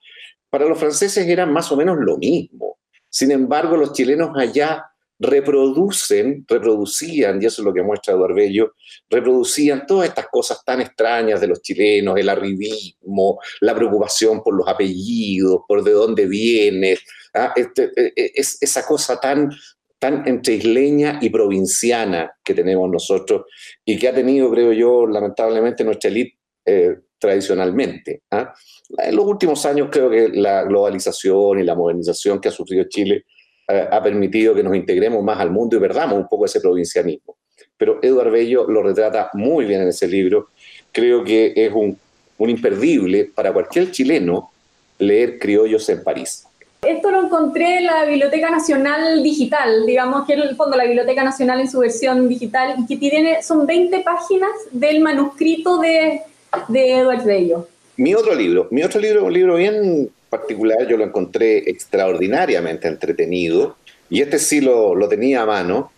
para 0.50 0.65
los 0.65 0.79
franceses 0.79 1.27
eran 1.27 1.53
más 1.53 1.71
o 1.71 1.77
menos 1.77 1.98
lo 2.00 2.17
mismo. 2.17 2.79
Sin 3.09 3.31
embargo, 3.31 3.77
los 3.77 3.93
chilenos 3.93 4.31
allá 4.36 4.88
reproducen, 5.19 6.45
reproducían, 6.47 7.41
y 7.41 7.45
eso 7.45 7.61
es 7.61 7.65
lo 7.65 7.73
que 7.73 7.83
muestra 7.83 8.13
Eduardo 8.13 8.35
Bello, 8.35 8.73
reproducían 9.09 9.85
todas 9.85 10.07
estas 10.07 10.27
cosas 10.31 10.63
tan 10.63 10.79
extrañas 10.79 11.41
de 11.41 11.47
los 11.47 11.61
chilenos, 11.61 12.17
el 12.17 12.29
arribismo, 12.29 13.39
la 13.59 13.75
preocupación 13.75 14.41
por 14.41 14.55
los 14.55 14.67
apellidos, 14.67 15.61
por 15.67 15.83
de 15.83 15.91
dónde 15.91 16.25
vienes, 16.25 17.01
¿ah? 17.33 17.51
este, 17.55 17.91
e, 17.95 18.13
e, 18.15 18.31
es, 18.33 18.57
esa 18.61 18.85
cosa 18.85 19.19
tan, 19.19 19.51
tan 19.99 20.25
entre 20.25 20.55
isleña 20.55 21.19
y 21.21 21.29
provinciana 21.29 22.31
que 22.41 22.53
tenemos 22.53 22.89
nosotros 22.89 23.43
y 23.83 23.99
que 23.99 24.07
ha 24.07 24.15
tenido, 24.15 24.49
creo 24.49 24.71
yo, 24.71 25.05
lamentablemente 25.05 25.83
nuestra 25.83 26.09
élite 26.09 26.38
eh, 26.65 26.95
tradicionalmente. 27.19 28.21
¿ah? 28.31 28.53
En 28.97 29.15
los 29.17 29.25
últimos 29.25 29.65
años 29.65 29.89
creo 29.91 30.09
que 30.09 30.29
la 30.29 30.63
globalización 30.63 31.59
y 31.59 31.63
la 31.63 31.75
modernización 31.75 32.39
que 32.39 32.47
ha 32.47 32.51
sufrido 32.51 32.85
Chile 32.88 33.25
ha 33.69 34.01
permitido 34.01 34.55
que 34.55 34.63
nos 34.63 34.75
integremos 34.75 35.23
más 35.23 35.39
al 35.39 35.51
mundo 35.51 35.77
y 35.77 35.79
perdamos 35.79 36.17
un 36.17 36.27
poco 36.27 36.45
ese 36.45 36.59
provincianismo. 36.59 37.35
Pero 37.77 37.99
Eduardo 38.01 38.31
Bello 38.31 38.65
lo 38.67 38.83
retrata 38.83 39.29
muy 39.33 39.65
bien 39.65 39.81
en 39.81 39.89
ese 39.89 40.07
libro. 40.07 40.49
Creo 40.91 41.23
que 41.23 41.53
es 41.55 41.71
un, 41.71 41.97
un 42.38 42.49
imperdible 42.49 43.31
para 43.33 43.53
cualquier 43.53 43.91
chileno 43.91 44.51
leer 44.97 45.39
Criollos 45.39 45.88
en 45.89 46.03
París. 46.03 46.45
Esto 46.81 47.11
lo 47.11 47.25
encontré 47.25 47.79
en 47.79 47.85
la 47.85 48.05
Biblioteca 48.05 48.49
Nacional 48.49 49.21
Digital, 49.21 49.85
digamos 49.85 50.25
que 50.25 50.33
en 50.33 50.39
el 50.39 50.55
fondo 50.55 50.77
la 50.77 50.85
Biblioteca 50.85 51.23
Nacional 51.23 51.59
en 51.59 51.69
su 51.69 51.79
versión 51.79 52.29
digital, 52.29 52.75
y 52.77 52.85
que 52.88 52.95
tiene, 52.95 53.43
son 53.43 53.65
20 53.65 53.99
páginas 53.99 54.51
del 54.71 55.01
manuscrito 55.01 55.79
de, 55.79 56.21
de 56.69 56.93
Eduardo 56.99 57.25
Bello. 57.25 57.67
Mi 57.97 58.15
otro 58.15 58.33
libro, 58.33 58.67
mi 58.71 58.81
otro 58.81 59.01
libro 59.01 59.19
es 59.19 59.25
un 59.25 59.33
libro 59.33 59.55
bien 59.55 60.09
particular, 60.29 60.88
yo 60.88 60.98
lo 60.98 61.03
encontré 61.03 61.69
extraordinariamente 61.69 62.88
entretenido, 62.88 63.77
y 64.10 64.21
este 64.21 64.39
sí 64.39 64.62
lo, 64.62 64.95
lo 64.95 65.08
tenía 65.08 65.41
a 65.41 65.45
mano. 65.45 65.91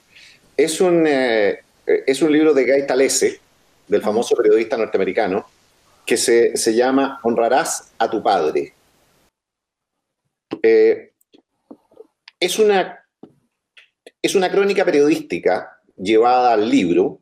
Es 0.58 0.82
un, 0.82 1.06
eh, 1.08 1.60
es 1.86 2.22
un 2.22 2.32
libro 2.32 2.54
de 2.54 2.66
Guy 2.66 2.88
Talese, 2.88 3.40
del 3.88 4.02
famoso 4.02 4.36
periodista 4.36 4.78
norteamericano, 4.78 5.46
que 6.06 6.18
se, 6.18 6.56
se 6.58 6.74
llama 6.74 7.20
Honrarás 7.24 7.92
a 7.98 8.10
tu 8.10 8.24
padre. 8.24 8.74
Eh, 10.62 11.12
es, 12.40 12.60
una, 12.60 13.06
es 14.22 14.36
una 14.36 14.52
crónica 14.52 14.86
periodística 14.86 15.80
llevada 15.98 16.54
al 16.54 16.70
libro. 16.70 17.20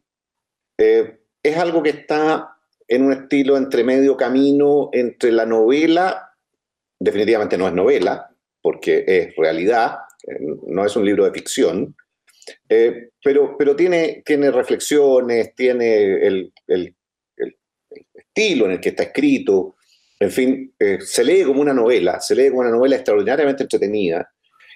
Eh, 0.78 1.20
es 1.44 1.58
algo 1.58 1.84
que 1.84 1.90
está 1.90 2.56
en 2.88 3.04
un 3.04 3.14
estilo 3.14 3.58
entre 3.58 3.84
medio 3.84 4.18
camino 4.18 4.90
entre 4.94 5.32
la 5.32 5.46
novela, 5.46 6.29
definitivamente 7.00 7.58
no 7.58 7.68
es 7.68 7.74
novela, 7.74 8.30
porque 8.62 9.04
es 9.08 9.36
realidad, 9.36 10.00
eh, 10.28 10.38
no 10.68 10.86
es 10.86 10.96
un 10.96 11.06
libro 11.06 11.26
de 11.26 11.32
ficción, 11.32 11.96
eh, 12.68 13.10
pero, 13.24 13.56
pero 13.58 13.76
tiene, 13.76 14.22
tiene 14.26 14.52
reflexiones, 14.52 15.56
tiene 15.56 16.26
el, 16.26 16.54
estilo 18.14 18.66
en 18.66 18.72
el 18.72 18.80
que 18.80 18.90
está 18.90 19.04
escrito, 19.04 19.76
en 20.20 20.32
fin, 20.32 20.74
eh, 20.78 21.00
se 21.02 21.24
lee 21.24 21.44
como 21.44 21.62
una 21.62 21.74
novela, 21.74 22.20
se 22.20 22.36
lee 22.36 22.50
como 22.50 22.62
una 22.62 22.70
novela 22.70 22.96
extraordinariamente 22.96 23.64
entretenida, 23.64 24.30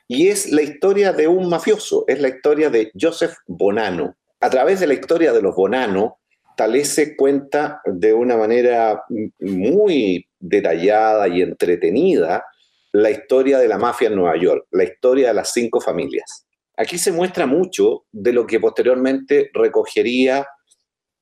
y 0.08 0.28
es 0.28 0.52
la 0.52 0.62
historia 0.62 1.14
de 1.14 1.28
un 1.28 1.50
mafioso, 1.50 2.06
es 2.08 2.20
la 2.20 2.30
historia 2.30 2.70
de 2.70 2.92
Joseph 3.00 3.34
Bonano. 3.48 4.16
A 4.40 4.50
través 4.50 4.80
de 4.80 4.88
la 4.88 4.94
historia 4.94 5.32
de 5.32 5.42
los 5.42 5.56
Bonano, 5.56 6.20
Talese 6.56 7.16
cuenta 7.16 7.82
de 7.86 8.14
una 8.14 8.38
manera 8.38 9.04
muy 9.40 10.28
detallada 10.44 11.28
y 11.28 11.42
entretenida 11.42 12.46
la 12.92 13.10
historia 13.10 13.58
de 13.60 13.68
la 13.68 13.78
mafia 13.78 14.10
en 14.10 14.16
Nueva 14.16 14.38
York, 14.38 14.68
la 14.72 14.84
historia 14.84 15.30
de 15.30 15.34
las 15.34 15.52
cinco 15.52 15.80
familias. 15.82 16.46
Aquí 16.78 16.98
se 16.98 17.12
muestra 17.12 17.46
mucho 17.46 18.06
de 18.12 18.34
lo 18.34 18.46
que 18.46 18.60
posteriormente 18.60 19.50
recogería 19.54 20.46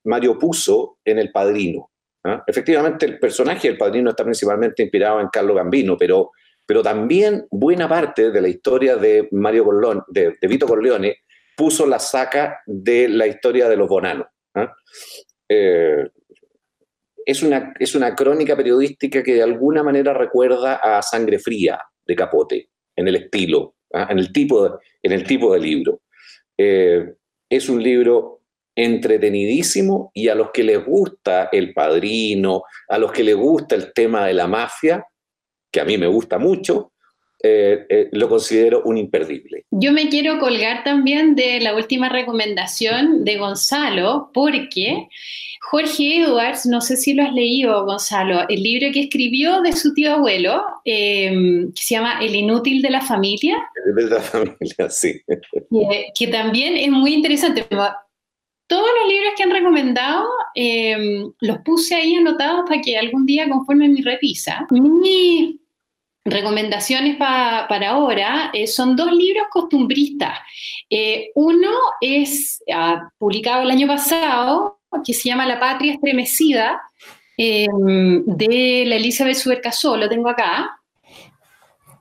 Mario 0.06 0.38
Puzo 0.40 0.98
en 1.06 1.20
El 1.20 1.32
Padrino. 1.32 1.92
¿ah? 2.26 2.44
Efectivamente, 2.48 3.06
el 3.06 3.20
personaje 3.20 3.68
del 3.68 3.78
Padrino 3.78 4.10
está 4.10 4.24
principalmente 4.24 4.84
inspirado 4.84 5.22
en 5.22 5.28
Carlo 5.28 5.54
Gambino, 5.54 5.96
pero, 5.98 6.32
pero 6.66 6.82
también 6.82 7.46
buena 7.52 7.88
parte 7.88 8.32
de 8.32 8.42
la 8.42 8.48
historia 8.48 8.96
de 8.96 9.28
Mario 9.32 9.66
Corleone, 9.66 10.02
de, 10.08 10.36
Vito 10.42 10.66
Corleone, 10.66 11.18
puso 11.56 11.86
la 11.86 12.00
saca 12.00 12.62
de 12.66 13.08
la 13.08 13.28
historia 13.28 13.70
de 13.70 13.78
los 13.78 13.88
Bonanos. 13.88 14.28
¿ah? 14.56 14.74
Eh, 15.48 16.08
es, 17.26 17.44
una, 17.44 17.74
es 17.80 17.96
una 17.96 18.16
crónica 18.16 18.56
periodística 18.56 19.24
que 19.24 19.36
de 19.36 19.44
alguna 19.44 19.84
manera 19.84 20.14
recuerda 20.14 20.76
a 20.76 21.02
Sangre 21.02 21.40
Fría 21.40 21.80
de 22.06 22.16
Capote, 22.16 22.70
en 22.96 23.08
el 23.08 23.16
estilo, 23.16 23.76
¿ah? 23.94 24.08
en, 24.10 24.20
el 24.20 24.32
tipo 24.32 24.64
de, 24.64 24.72
en 25.04 25.12
el 25.12 25.24
tipo 25.24 25.54
de 25.54 25.60
libro. 25.60 26.02
Eh, 26.58 27.14
es 27.50 27.70
un 27.70 27.82
libro 27.82 28.42
entretenidísimo 28.76 30.12
y 30.14 30.30
a 30.30 30.36
los 30.36 30.52
que 30.52 30.64
les 30.64 30.84
gusta 30.84 31.50
El 31.52 31.74
Padrino, 31.74 32.64
a 32.88 32.98
los 32.98 33.12
que 33.12 33.24
les 33.24 33.36
gusta 33.36 33.76
el 33.76 33.94
tema 33.94 34.26
de 34.26 34.34
la 34.34 34.48
mafia, 34.48 35.06
que 35.72 35.82
a 35.82 35.86
mí 35.86 35.98
me 35.98 36.08
gusta 36.08 36.38
mucho, 36.38 36.94
eh, 37.44 37.86
eh, 37.90 38.10
lo 38.12 38.30
considero 38.30 38.84
un 38.86 38.98
imperdible. 38.98 39.66
Yo 39.72 39.92
me 39.92 40.10
quiero 40.10 40.40
colgar 40.40 40.84
también 40.84 41.36
de 41.36 41.60
la 41.60 41.76
última 41.76 42.08
recomendación 42.08 43.24
de 43.26 43.38
Gonzalo, 43.38 44.30
porque 44.32 45.08
Jorge 45.72 46.22
Edwards, 46.22 46.68
no 46.68 46.82
sé 46.82 46.98
si 46.98 47.14
lo 47.14 47.24
has 47.24 47.34
leído, 47.34 47.84
Gonzalo, 47.86 48.48
el 48.48 48.62
libro 48.62 48.92
que 48.94 49.02
escribió 49.02 49.62
de 49.62 49.72
su 49.74 49.94
tío 49.94 50.14
abuelo, 50.14 50.64
em, 50.86 51.72
que 51.74 51.82
se 51.82 51.96
llama 51.96 52.20
El 52.22 52.36
inútil 52.36 52.82
de 52.82 52.90
la 52.92 53.02
familia. 53.02 53.58
El 53.88 53.96
de 53.96 54.16
la 54.16 54.22
familia, 54.22 54.90
sí. 54.90 55.22
Que, 56.18 56.28
también 56.28 56.78
es 56.78 56.90
muy 56.90 57.14
interesante. 57.14 57.66
Todos 58.68 58.90
los 59.00 59.10
libros 59.10 59.34
que 59.36 59.44
han 59.44 59.52
recomendado 59.52 60.28
em, 60.54 61.32
los 61.40 61.58
puse 61.60 61.96
ahí 61.96 62.16
anotados 62.16 62.66
para 62.68 62.82
que 62.82 62.98
algún 62.98 63.26
día 63.26 63.50
conforme 63.50 63.90
mi 63.90 64.02
repisa. 64.02 64.68
Mi 64.70 65.61
recomendaciones 66.24 67.18
para 67.18 67.90
ahora 67.90 68.52
eh, 68.54 68.68
son 68.68 68.96
dos 68.96 69.12
libros 69.12 69.48
costumbristas. 69.50 70.38
Eh, 70.90 71.32
uno 71.36 71.72
es 72.00 72.64
ah, 72.72 73.10
publicado 73.18 73.64
el 73.64 73.72
año 73.72 73.88
pasado, 73.88 74.80
que 75.06 75.14
se 75.14 75.30
llama 75.30 75.48
La 75.48 75.60
Patria 75.60 75.94
Estremecida, 75.94 76.82
em, 77.38 78.24
de 78.26 78.84
la 78.86 78.96
Elizabeth 78.98 79.36
Subercasó, 79.36 79.96
lo 79.98 80.10
tengo 80.10 80.30
acá, 80.30 80.78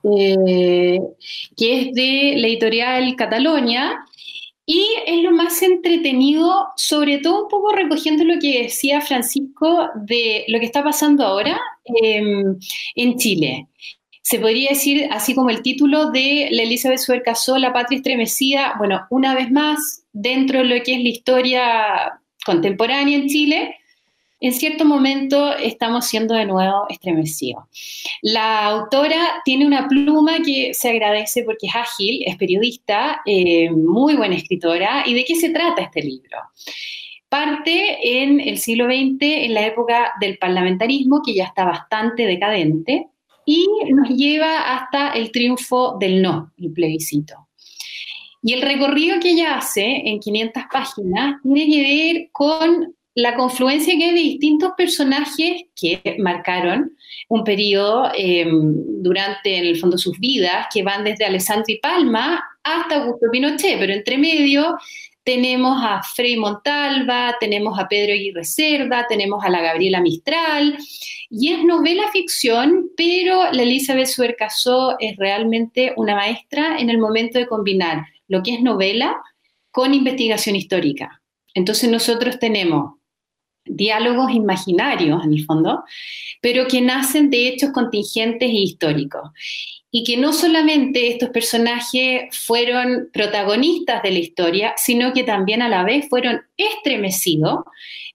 eh, 0.03 0.99
que 1.55 1.81
es 1.81 1.93
de 1.93 2.33
la 2.37 2.47
editorial 2.47 3.15
Catalonia, 3.15 4.03
y 4.65 4.87
es 5.05 5.23
lo 5.23 5.31
más 5.31 5.61
entretenido, 5.63 6.67
sobre 6.75 7.17
todo 7.17 7.43
un 7.43 7.49
poco 7.49 7.73
recogiendo 7.73 8.23
lo 8.23 8.39
que 8.39 8.63
decía 8.63 9.01
Francisco 9.01 9.89
de 9.95 10.45
lo 10.47 10.59
que 10.59 10.65
está 10.65 10.83
pasando 10.83 11.25
ahora 11.25 11.59
em, 11.85 12.57
en 12.95 13.17
Chile. 13.17 13.67
Se 14.21 14.39
podría 14.39 14.69
decir, 14.69 15.07
así 15.11 15.33
como 15.33 15.49
el 15.49 15.61
título 15.61 16.11
de 16.11 16.47
la 16.51 16.63
Elizabeth 16.63 16.99
Suercasó, 16.99 17.57
La 17.57 17.73
Patria 17.73 17.97
Estremecida, 17.97 18.75
bueno, 18.77 19.05
una 19.09 19.33
vez 19.35 19.51
más, 19.51 20.03
dentro 20.13 20.59
de 20.59 20.65
lo 20.65 20.83
que 20.83 20.95
es 20.95 21.03
la 21.03 21.09
historia 21.09 22.19
contemporánea 22.45 23.17
en 23.17 23.27
Chile, 23.27 23.75
en 24.41 24.53
cierto 24.53 24.85
momento 24.85 25.55
estamos 25.55 26.07
siendo 26.07 26.33
de 26.33 26.45
nuevo 26.45 26.87
estremecidos. 26.89 27.63
La 28.23 28.65
autora 28.65 29.41
tiene 29.45 29.67
una 29.67 29.87
pluma 29.87 30.39
que 30.43 30.73
se 30.73 30.89
agradece 30.89 31.43
porque 31.43 31.67
es 31.67 31.75
ágil, 31.75 32.23
es 32.25 32.37
periodista, 32.37 33.21
eh, 33.23 33.69
muy 33.69 34.15
buena 34.15 34.35
escritora. 34.35 35.03
¿Y 35.05 35.13
de 35.13 35.25
qué 35.25 35.35
se 35.35 35.51
trata 35.51 35.83
este 35.83 36.01
libro? 36.01 36.37
Parte 37.29 38.23
en 38.23 38.39
el 38.39 38.57
siglo 38.57 38.85
XX, 38.85 39.17
en 39.21 39.53
la 39.53 39.65
época 39.67 40.13
del 40.19 40.39
parlamentarismo, 40.39 41.21
que 41.23 41.35
ya 41.35 41.45
está 41.45 41.63
bastante 41.63 42.25
decadente, 42.25 43.09
y 43.45 43.67
nos 43.93 44.09
lleva 44.09 44.75
hasta 44.75 45.11
el 45.11 45.31
triunfo 45.31 45.97
del 45.99 46.21
no, 46.21 46.51
el 46.57 46.71
plebiscito. 46.71 47.47
Y 48.43 48.53
el 48.53 48.61
recorrido 48.61 49.19
que 49.19 49.31
ella 49.31 49.57
hace 49.57 50.01
en 50.05 50.19
500 50.19 50.63
páginas 50.71 51.35
tiene 51.43 51.67
que 51.67 51.83
ver 51.83 52.29
con 52.31 52.95
la 53.13 53.35
confluencia 53.35 53.95
que 53.97 54.05
hay 54.05 54.15
de 54.15 54.21
distintos 54.21 54.71
personajes 54.77 55.63
que 55.75 56.15
marcaron 56.19 56.95
un 57.27 57.43
periodo 57.43 58.09
eh, 58.17 58.45
durante, 58.49 59.57
en 59.57 59.65
el 59.65 59.77
fondo, 59.77 59.97
sus 59.97 60.17
vidas, 60.19 60.67
que 60.73 60.83
van 60.83 61.03
desde 61.03 61.25
Alessandri 61.25 61.79
Palma 61.79 62.41
hasta 62.63 62.95
Augusto 62.95 63.27
Pinochet, 63.31 63.79
pero 63.79 63.93
entre 63.93 64.17
medio 64.17 64.77
tenemos 65.23 65.77
a 65.83 66.01
Frei 66.03 66.37
Montalva, 66.37 67.35
tenemos 67.39 67.77
a 67.79 67.87
Pedro 67.87 68.13
Aguirre 68.13 68.43
Cerda, 68.43 69.05
tenemos 69.07 69.43
a 69.43 69.49
la 69.49 69.61
Gabriela 69.61 70.01
Mistral, 70.01 70.77
y 71.29 71.53
es 71.53 71.63
novela 71.63 72.03
ficción, 72.11 72.89
pero 72.97 73.51
la 73.51 73.63
Elizabeth 73.63 74.07
Suercasó 74.07 74.95
es 74.99 75.15
realmente 75.17 75.93
una 75.95 76.15
maestra 76.15 76.79
en 76.79 76.89
el 76.89 76.97
momento 76.97 77.39
de 77.39 77.47
combinar 77.47 78.05
lo 78.27 78.41
que 78.43 78.55
es 78.55 78.61
novela 78.61 79.21
con 79.69 79.93
investigación 79.93 80.55
histórica. 80.55 81.21
Entonces 81.53 81.89
nosotros 81.89 82.39
tenemos 82.39 82.95
diálogos 83.65 84.31
imaginarios, 84.31 85.23
en 85.23 85.33
el 85.33 85.45
fondo, 85.45 85.83
pero 86.41 86.67
que 86.67 86.81
nacen 86.81 87.29
de 87.29 87.47
hechos 87.47 87.71
contingentes 87.71 88.49
e 88.49 88.53
históricos. 88.53 89.29
Y 89.91 90.03
que 90.05 90.15
no 90.15 90.31
solamente 90.31 91.09
estos 91.09 91.29
personajes 91.29 92.35
fueron 92.37 93.09
protagonistas 93.11 94.01
de 94.03 94.11
la 94.11 94.19
historia, 94.19 94.73
sino 94.77 95.11
que 95.11 95.23
también 95.23 95.61
a 95.61 95.69
la 95.69 95.83
vez 95.83 96.07
fueron 96.09 96.41
estremecidos 96.55 97.59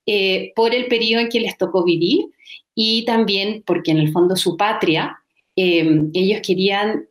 eh, 0.07 0.53
por 0.57 0.75
el 0.75 0.87
periodo 0.87 1.23
en 1.23 1.29
que 1.29 1.41
les 1.41 1.59
tocó 1.59 1.85
vivir 1.85 2.27
y 2.75 3.05
también 3.05 3.63
porque 3.67 3.91
en 3.91 3.99
el 3.99 4.13
fondo 4.13 4.37
su 4.37 4.57
patria, 4.57 5.19
eh, 5.57 6.03
ellos 6.15 6.41
querían 6.47 7.07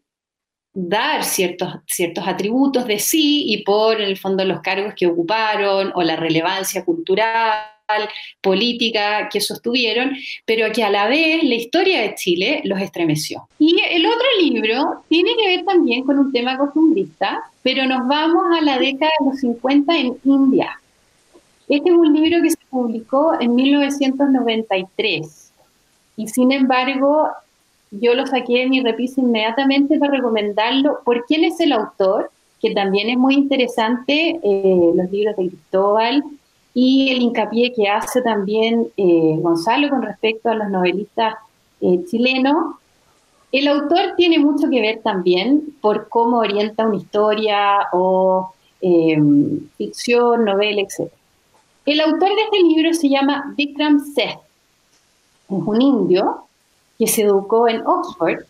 dar 0.76 1.24
ciertos, 1.24 1.78
ciertos 1.88 2.28
atributos 2.28 2.86
de 2.86 3.00
sí 3.00 3.46
y 3.48 3.64
por 3.64 4.00
el 4.02 4.18
fondo 4.18 4.44
los 4.44 4.60
cargos 4.62 4.94
que 4.94 5.08
ocuparon 5.08 5.92
o 5.96 6.04
la 6.04 6.18
relevancia 6.18 6.84
cultural 6.84 7.64
política 8.42 9.30
que 9.30 9.40
sostuvieron, 9.40 10.12
pero 10.46 10.72
que 10.72 10.84
a 10.84 10.90
la 10.90 11.08
vez 11.08 11.44
la 11.44 11.56
historia 11.56 12.02
de 12.02 12.16
Chile 12.16 12.62
los 12.66 12.82
estremeció. 12.82 13.48
Y 13.58 13.76
el 13.90 14.06
otro 14.06 14.26
libro 14.42 15.04
tiene 15.08 15.32
que 15.38 15.56
ver 15.56 15.66
también 15.66 16.04
con 16.04 16.20
un 16.20 16.32
tema 16.32 16.58
costumbrista, 16.58 17.44
pero 17.64 17.86
nos 17.86 18.08
vamos 18.08 18.44
a 18.58 18.62
la 18.64 18.78
década 18.78 19.12
de 19.20 19.26
los 19.28 19.40
50 19.40 19.98
en 19.98 20.18
India. 20.26 20.80
Este 21.70 21.90
es 21.90 21.96
un 21.96 22.14
libro 22.14 22.42
que 22.42 22.52
se 22.52 22.58
publicó 22.70 23.40
en 23.40 23.56
1993 23.56 25.52
y 26.18 26.28
sin 26.28 26.52
embargo 26.52 27.30
yo 27.92 28.14
lo 28.14 28.26
saqué 28.26 28.60
de 28.60 28.68
mi 28.68 28.82
repisa 28.82 29.22
inmediatamente 29.22 29.98
para 30.00 30.14
recomendarlo 30.14 31.00
por 31.04 31.26
quién 31.26 31.44
es 31.44 31.60
el 31.60 31.72
autor, 31.72 32.32
que 32.62 32.74
también 32.74 33.10
es 33.10 33.18
muy 33.18 33.36
interesante, 33.36 34.40
eh, 34.42 34.92
los 34.96 35.12
libros 35.12 35.36
de 35.38 35.48
Cristóbal, 35.50 36.24
y 36.74 37.12
el 37.12 37.22
hincapié 37.22 37.72
que 37.74 37.88
hace 37.88 38.22
también 38.22 38.88
eh, 38.98 39.38
Gonzalo 39.40 39.90
con 39.90 40.02
respecto 40.02 40.50
a 40.50 40.56
los 40.56 40.70
novelistas 40.70 41.36
eh, 41.80 42.04
chilenos. 42.10 42.76
El 43.52 43.68
autor 43.70 44.16
tiene 44.18 44.40
mucho 44.40 44.70
que 44.70 44.82
ver 44.82 45.00
también 45.02 45.76
por 45.80 46.10
cómo 46.10 46.40
orienta 46.40 46.86
una 46.86 46.98
historia 46.98 47.88
o 47.94 48.52
ficción, 49.78 50.46
novela, 50.46 50.82
etc. 50.82 51.12
El 51.86 52.02
autor 52.02 52.30
de 52.30 52.42
este 52.42 52.62
libro 52.68 52.94
se 52.94 53.10
llama 53.10 53.54
Vikram 53.56 54.00
Seth. 54.00 54.38
Es 55.50 55.64
un 55.66 55.82
indio 55.82 56.45
que 56.98 57.08
se 57.08 57.24
educó 57.24 57.68
en 57.68 57.86
Oxford. 57.86 58.44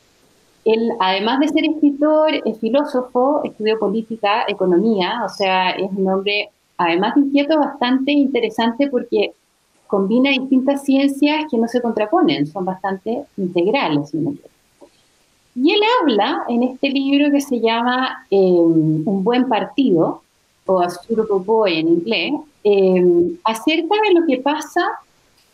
Él, 0.65 0.91
además 0.99 1.39
de 1.39 1.47
ser 1.49 1.65
escritor, 1.65 2.41
es 2.43 2.60
filósofo, 2.60 3.41
estudió 3.43 3.77
política, 3.77 4.45
economía, 4.47 5.21
o 5.23 5.29
sea, 5.29 5.71
es 5.71 5.89
un 5.95 6.10
hombre, 6.10 6.49
además 6.77 7.15
de 7.15 7.21
inquieto, 7.21 7.60
bastante 7.60 8.12
interesante 8.12 8.88
porque 8.89 9.34
combina 9.88 10.31
distintas 10.31 10.84
ciencias 10.84 11.45
que 11.49 11.58
no 11.58 11.67
se 11.67 11.81
contraponen, 11.81 12.47
son 12.47 12.65
bastante 12.65 13.25
integrales. 13.38 14.12
Y 15.55 15.71
él 15.71 15.79
habla 16.01 16.43
en 16.49 16.63
este 16.63 16.89
libro 16.89 17.31
que 17.31 17.41
se 17.41 17.60
llama 17.62 18.25
em, 18.29 19.08
Un 19.08 19.23
buen 19.23 19.47
partido, 19.47 20.21
o 20.65 20.81
A 20.81 20.88
Boy 21.45 21.79
en 21.79 21.88
inglés, 21.88 22.34
em, 22.63 23.38
acerca 23.43 23.95
de 24.08 24.19
lo 24.19 24.25
que 24.25 24.38
pasa 24.38 24.81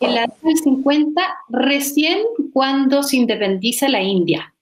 en 0.01 0.15
la 0.15 0.21
década 0.21 0.39
del 0.43 0.57
50, 0.57 1.35
recién 1.49 2.19
cuando 2.53 3.03
se 3.03 3.17
independiza 3.17 3.87
la 3.87 4.01
India. 4.01 4.53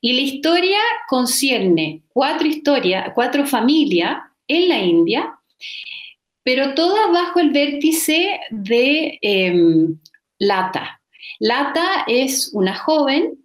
Y 0.00 0.12
la 0.12 0.20
historia 0.20 0.78
concierne 1.08 2.02
cuatro 2.12 2.46
historias, 2.46 3.10
cuatro 3.14 3.46
familias 3.46 4.18
en 4.46 4.68
la 4.68 4.78
India, 4.78 5.38
pero 6.42 6.74
todas 6.74 7.10
bajo 7.12 7.40
el 7.40 7.50
vértice 7.50 8.40
de 8.50 9.18
em, 9.20 9.98
Lata. 10.38 11.00
Lata 11.40 12.04
es 12.06 12.50
una 12.54 12.74
joven 12.74 13.38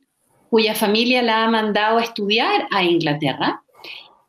cuya 0.49 0.75
familia 0.75 1.23
la 1.23 1.43
ha 1.43 1.49
mandado 1.49 1.97
a 1.97 2.03
estudiar 2.03 2.67
a 2.71 2.83
Inglaterra 2.83 3.62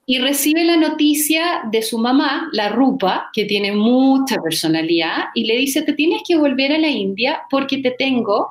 y 0.07 0.19
recibe 0.19 0.65
la 0.65 0.77
noticia 0.77 1.63
de 1.71 1.83
su 1.83 1.99
mamá, 1.99 2.49
la 2.53 2.69
Rupa, 2.69 3.31
que 3.33 3.45
tiene 3.45 3.73
mucha 3.73 4.37
personalidad, 4.43 5.25
y 5.35 5.45
le 5.45 5.57
dice, 5.57 5.83
te 5.83 5.95
tienes 5.95 6.23
que 6.27 6.37
volver 6.37 6.73
a 6.73 6.79
la 6.79 6.89
India 6.89 7.43
porque 7.51 7.79
te 7.79 7.93
tengo, 7.93 8.49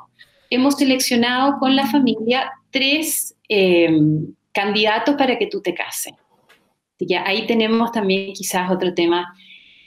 hemos 0.50 0.76
seleccionado 0.76 1.58
con 1.60 1.76
la 1.76 1.88
familia 1.88 2.52
tres 2.72 3.36
em, 3.48 4.34
candidatos 4.52 5.16
para 5.16 5.38
que 5.38 5.48
tú 5.48 5.62
te 5.62 5.74
cases. 5.74 6.14
Así 7.00 7.16
ahí 7.16 7.46
tenemos 7.46 7.92
también 7.92 8.34
quizás 8.34 8.72
otro 8.72 8.94
tema 8.94 9.36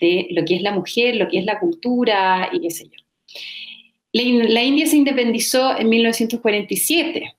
de 0.00 0.29
lo 0.31 0.44
que 0.44 0.57
es 0.57 0.62
la 0.62 0.72
mujer, 0.72 1.16
lo 1.16 1.29
que 1.29 1.38
es 1.38 1.44
la 1.44 1.59
cultura 1.59 2.50
y 2.52 2.61
qué 2.61 2.70
sé 2.70 2.85
yo. 2.85 3.02
la 4.12 4.62
India 4.62 4.87
se 4.87 4.96
independizó 4.96 5.76
en 5.79 5.88
1947 5.88 7.36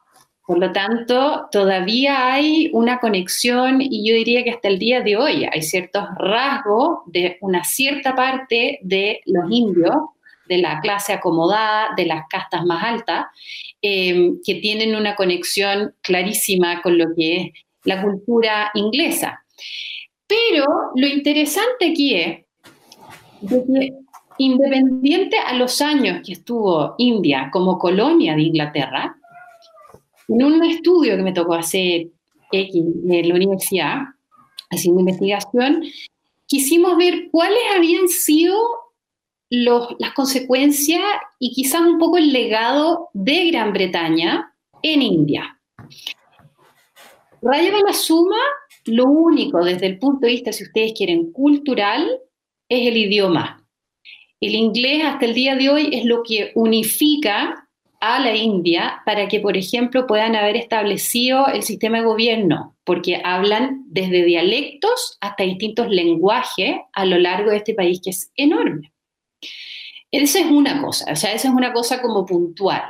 por 0.48 0.60
lo 0.60 0.72
tanto, 0.72 1.50
todavía 1.52 2.32
hay 2.32 2.70
una 2.72 3.02
conexión 3.02 3.82
y 3.82 4.08
yo 4.08 4.16
diría 4.16 4.46
que 4.46 4.52
hasta 4.52 4.70
el 4.70 4.80
día 4.80 5.02
de 5.02 5.18
hoy 5.18 5.44
hay 5.44 5.62
ciertos 5.62 6.06
rasgos 6.18 7.00
de 7.06 7.38
una 7.42 7.66
cierta 7.66 8.16
parte 8.16 8.80
de 8.82 9.20
los 9.26 9.52
indios, 9.52 9.94
de 10.48 10.60
la 10.60 10.80
clase 10.80 11.12
acomodada, 11.12 11.90
de 11.98 12.06
las 12.06 12.30
castas 12.30 12.64
más 12.64 12.82
altas, 12.82 13.26
eh, 13.82 14.36
que 14.46 14.56
tienen 14.56 14.96
una 14.96 15.18
conexión 15.18 15.94
clarísima 16.00 16.82
con 16.82 16.98
lo 16.98 17.14
que 17.14 17.36
es 17.36 17.52
la 17.84 18.02
cultura 18.02 18.72
inglesa. 18.74 19.44
Pero 20.28 20.66
lo 20.96 21.08
interesante 21.08 21.92
aquí 21.92 22.16
es 22.16 22.38
que 23.50 23.92
independiente 24.38 25.38
a 25.40 25.56
los 25.56 25.82
años 25.82 26.22
que 26.26 26.32
estuvo 26.32 26.96
India 27.00 27.50
como 27.52 27.78
colonia 27.78 28.34
de 28.34 28.44
Inglaterra, 28.44 29.17
en 30.28 30.44
un 30.44 30.64
estudio 30.66 31.16
que 31.16 31.24
me 31.24 31.34
tocó 31.34 31.54
hacer 31.54 32.08
en 32.52 33.28
la 33.28 33.36
universidad, 33.36 34.00
haciendo 34.70 35.02
investigación, 35.02 35.84
quisimos 36.46 36.98
ver 36.98 37.30
cuáles 37.32 37.60
habían 37.76 38.08
sido 38.08 38.58
las 39.50 40.14
consecuencias 40.14 41.02
y 41.40 41.52
quizás 41.52 41.82
un 41.82 41.98
poco 41.98 42.18
el 42.18 42.34
legado 42.34 43.10
de 43.14 43.50
Gran 43.52 43.72
Bretaña 43.74 44.54
en 44.82 45.02
India. 45.02 45.60
Raya 47.42 47.72
la 47.86 47.94
suma, 47.94 48.40
lo 48.86 49.06
único 49.06 49.64
desde 49.64 49.86
el 49.86 50.00
punto 50.00 50.26
de 50.26 50.34
vista, 50.34 50.52
si 50.52 50.64
ustedes 50.64 50.94
quieren, 50.98 51.32
cultural, 51.32 52.20
es 52.68 52.88
el 52.88 52.98
idioma. 52.98 53.64
El 54.42 54.56
inglés 54.56 55.04
hasta 55.06 55.26
el 55.26 55.34
día 55.34 55.56
de 55.56 55.70
hoy 55.70 55.90
es 55.94 56.06
lo 56.06 56.24
que 56.24 56.52
unifica 56.56 57.67
a 58.00 58.20
la 58.20 58.36
India 58.36 59.02
para 59.06 59.28
que, 59.28 59.40
por 59.40 59.58
ejemplo, 59.58 60.08
puedan 60.08 60.36
haber 60.36 60.56
establecido 60.56 61.48
el 61.48 61.64
sistema 61.64 62.00
de 62.00 62.06
gobierno, 62.06 62.76
porque 62.84 63.22
hablan 63.24 63.84
desde 63.88 64.24
dialectos 64.24 65.18
hasta 65.22 65.44
distintos 65.44 65.90
lenguajes 65.90 66.78
a 66.94 67.06
lo 67.06 67.18
largo 67.18 67.52
de 67.52 67.58
este 67.58 67.74
país 67.74 68.00
que 68.04 68.12
es 68.12 68.32
enorme. 68.36 68.92
Esa 70.12 70.40
es 70.40 70.46
una 70.46 70.82
cosa, 70.82 71.12
o 71.12 71.16
sea, 71.16 71.34
esa 71.34 71.50
es 71.50 71.54
una 71.54 71.74
cosa 71.74 72.02
como 72.02 72.26
puntual. 72.26 72.84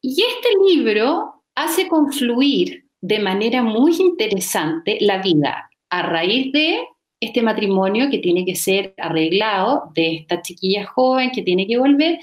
Y 0.00 0.22
este 0.22 0.48
libro 0.66 1.42
hace 1.54 1.88
confluir 1.88 2.86
de 3.02 3.18
manera 3.18 3.62
muy 3.62 3.96
interesante 3.98 4.98
la 5.00 5.18
vida 5.18 5.70
a 5.90 6.02
raíz 6.02 6.52
de 6.52 6.80
este 7.20 7.42
matrimonio 7.42 8.08
que 8.10 8.18
tiene 8.18 8.44
que 8.46 8.56
ser 8.56 8.94
arreglado, 8.96 9.90
de 9.94 10.16
esta 10.16 10.40
chiquilla 10.40 10.86
joven 10.86 11.30
que 11.30 11.42
tiene 11.42 11.66
que 11.66 11.78
volver, 11.78 12.18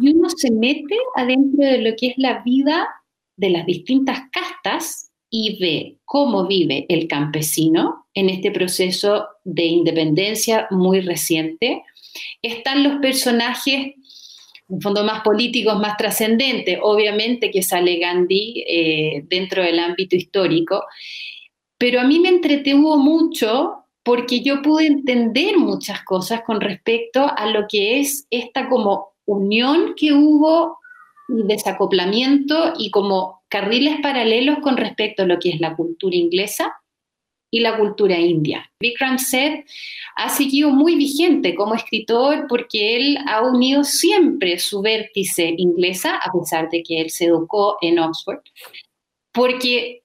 y 0.00 0.10
uno 0.10 0.28
se 0.30 0.50
mete 0.50 0.96
adentro 1.14 1.64
de 1.64 1.78
lo 1.78 1.96
que 1.96 2.08
es 2.08 2.14
la 2.18 2.42
vida 2.42 2.88
de 3.36 3.50
las 3.50 3.66
distintas 3.66 4.20
castas 4.32 5.10
y 5.30 5.58
ve 5.60 5.98
cómo 6.04 6.46
vive 6.46 6.86
el 6.88 7.06
campesino 7.06 8.06
en 8.14 8.30
este 8.30 8.50
proceso 8.50 9.26
de 9.44 9.64
independencia 9.64 10.66
muy 10.70 11.00
reciente. 11.00 11.82
Están 12.42 12.82
los 12.82 13.00
personajes, 13.00 13.94
en 14.68 14.80
fondo, 14.80 15.04
más 15.04 15.22
políticos, 15.22 15.78
más 15.78 15.96
trascendentes, 15.96 16.78
obviamente 16.82 17.50
que 17.50 17.62
sale 17.62 17.98
Gandhi 17.98 18.64
eh, 18.66 19.24
dentro 19.28 19.62
del 19.62 19.78
ámbito 19.78 20.16
histórico, 20.16 20.84
pero 21.76 22.00
a 22.00 22.04
mí 22.04 22.18
me 22.18 22.28
entretuvo 22.28 22.96
mucho 22.96 23.84
porque 24.02 24.40
yo 24.40 24.62
pude 24.62 24.86
entender 24.86 25.58
muchas 25.58 26.02
cosas 26.02 26.42
con 26.42 26.60
respecto 26.60 27.30
a 27.36 27.46
lo 27.46 27.66
que 27.68 28.00
es 28.00 28.26
esta 28.30 28.68
como 28.68 29.12
unión 29.28 29.94
que 29.94 30.12
hubo 30.12 30.78
y 31.28 31.42
desacoplamiento 31.46 32.72
y 32.78 32.90
como 32.90 33.42
carriles 33.48 34.00
paralelos 34.02 34.58
con 34.60 34.76
respecto 34.76 35.22
a 35.22 35.26
lo 35.26 35.38
que 35.38 35.50
es 35.50 35.60
la 35.60 35.76
cultura 35.76 36.16
inglesa 36.16 36.74
y 37.50 37.60
la 37.60 37.78
cultura 37.78 38.18
india. 38.18 38.70
Vikram 38.80 39.18
Seth 39.18 39.66
ha 40.16 40.28
seguido 40.30 40.70
muy 40.70 40.96
vigente 40.96 41.54
como 41.54 41.74
escritor 41.74 42.46
porque 42.48 42.96
él 42.96 43.18
ha 43.26 43.42
unido 43.42 43.84
siempre 43.84 44.58
su 44.58 44.80
vértice 44.82 45.54
inglesa, 45.56 46.16
a 46.16 46.32
pesar 46.32 46.68
de 46.70 46.82
que 46.82 47.00
él 47.00 47.10
se 47.10 47.26
educó 47.26 47.76
en 47.80 47.98
Oxford, 47.98 48.40
porque 49.32 50.02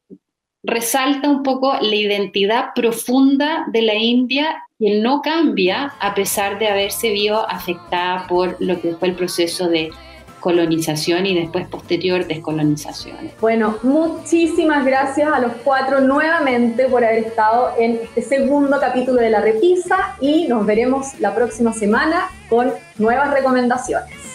resalta 0.64 1.30
un 1.30 1.44
poco 1.44 1.74
la 1.82 1.96
identidad 1.96 2.68
profunda 2.74 3.66
de 3.68 3.82
la 3.82 3.96
India 3.96 4.64
que 4.80 5.00
no 5.02 5.22
cambia 5.22 5.94
a 6.00 6.16
pesar 6.16 6.58
de 6.60 6.68
haberse 6.68 7.12
visto 7.12 7.48
afectada 7.50 8.28
por 8.28 8.56
lo 8.60 8.80
que 8.82 8.94
fue 8.94 9.10
el 9.10 9.16
proceso 9.16 9.68
de 9.70 9.92
colonización 10.40 11.26
y 11.26 11.40
después 11.40 11.66
posterior 11.70 12.28
descolonización. 12.28 13.32
Bueno, 13.40 13.78
muchísimas 13.82 14.86
gracias 14.86 15.32
a 15.32 15.40
los 15.40 15.54
cuatro 15.64 16.02
nuevamente 16.02 16.86
por 16.90 17.06
haber 17.06 17.20
estado 17.20 17.72
en 17.80 18.02
este 18.04 18.22
segundo 18.22 18.78
capítulo 18.78 19.22
de 19.22 19.30
La 19.30 19.40
Repisa 19.40 20.18
y 20.20 20.48
nos 20.48 20.66
veremos 20.66 21.18
la 21.20 21.34
próxima 21.34 21.72
semana 21.72 22.30
con 22.50 22.74
nuevas 22.98 23.32
recomendaciones. 23.32 24.33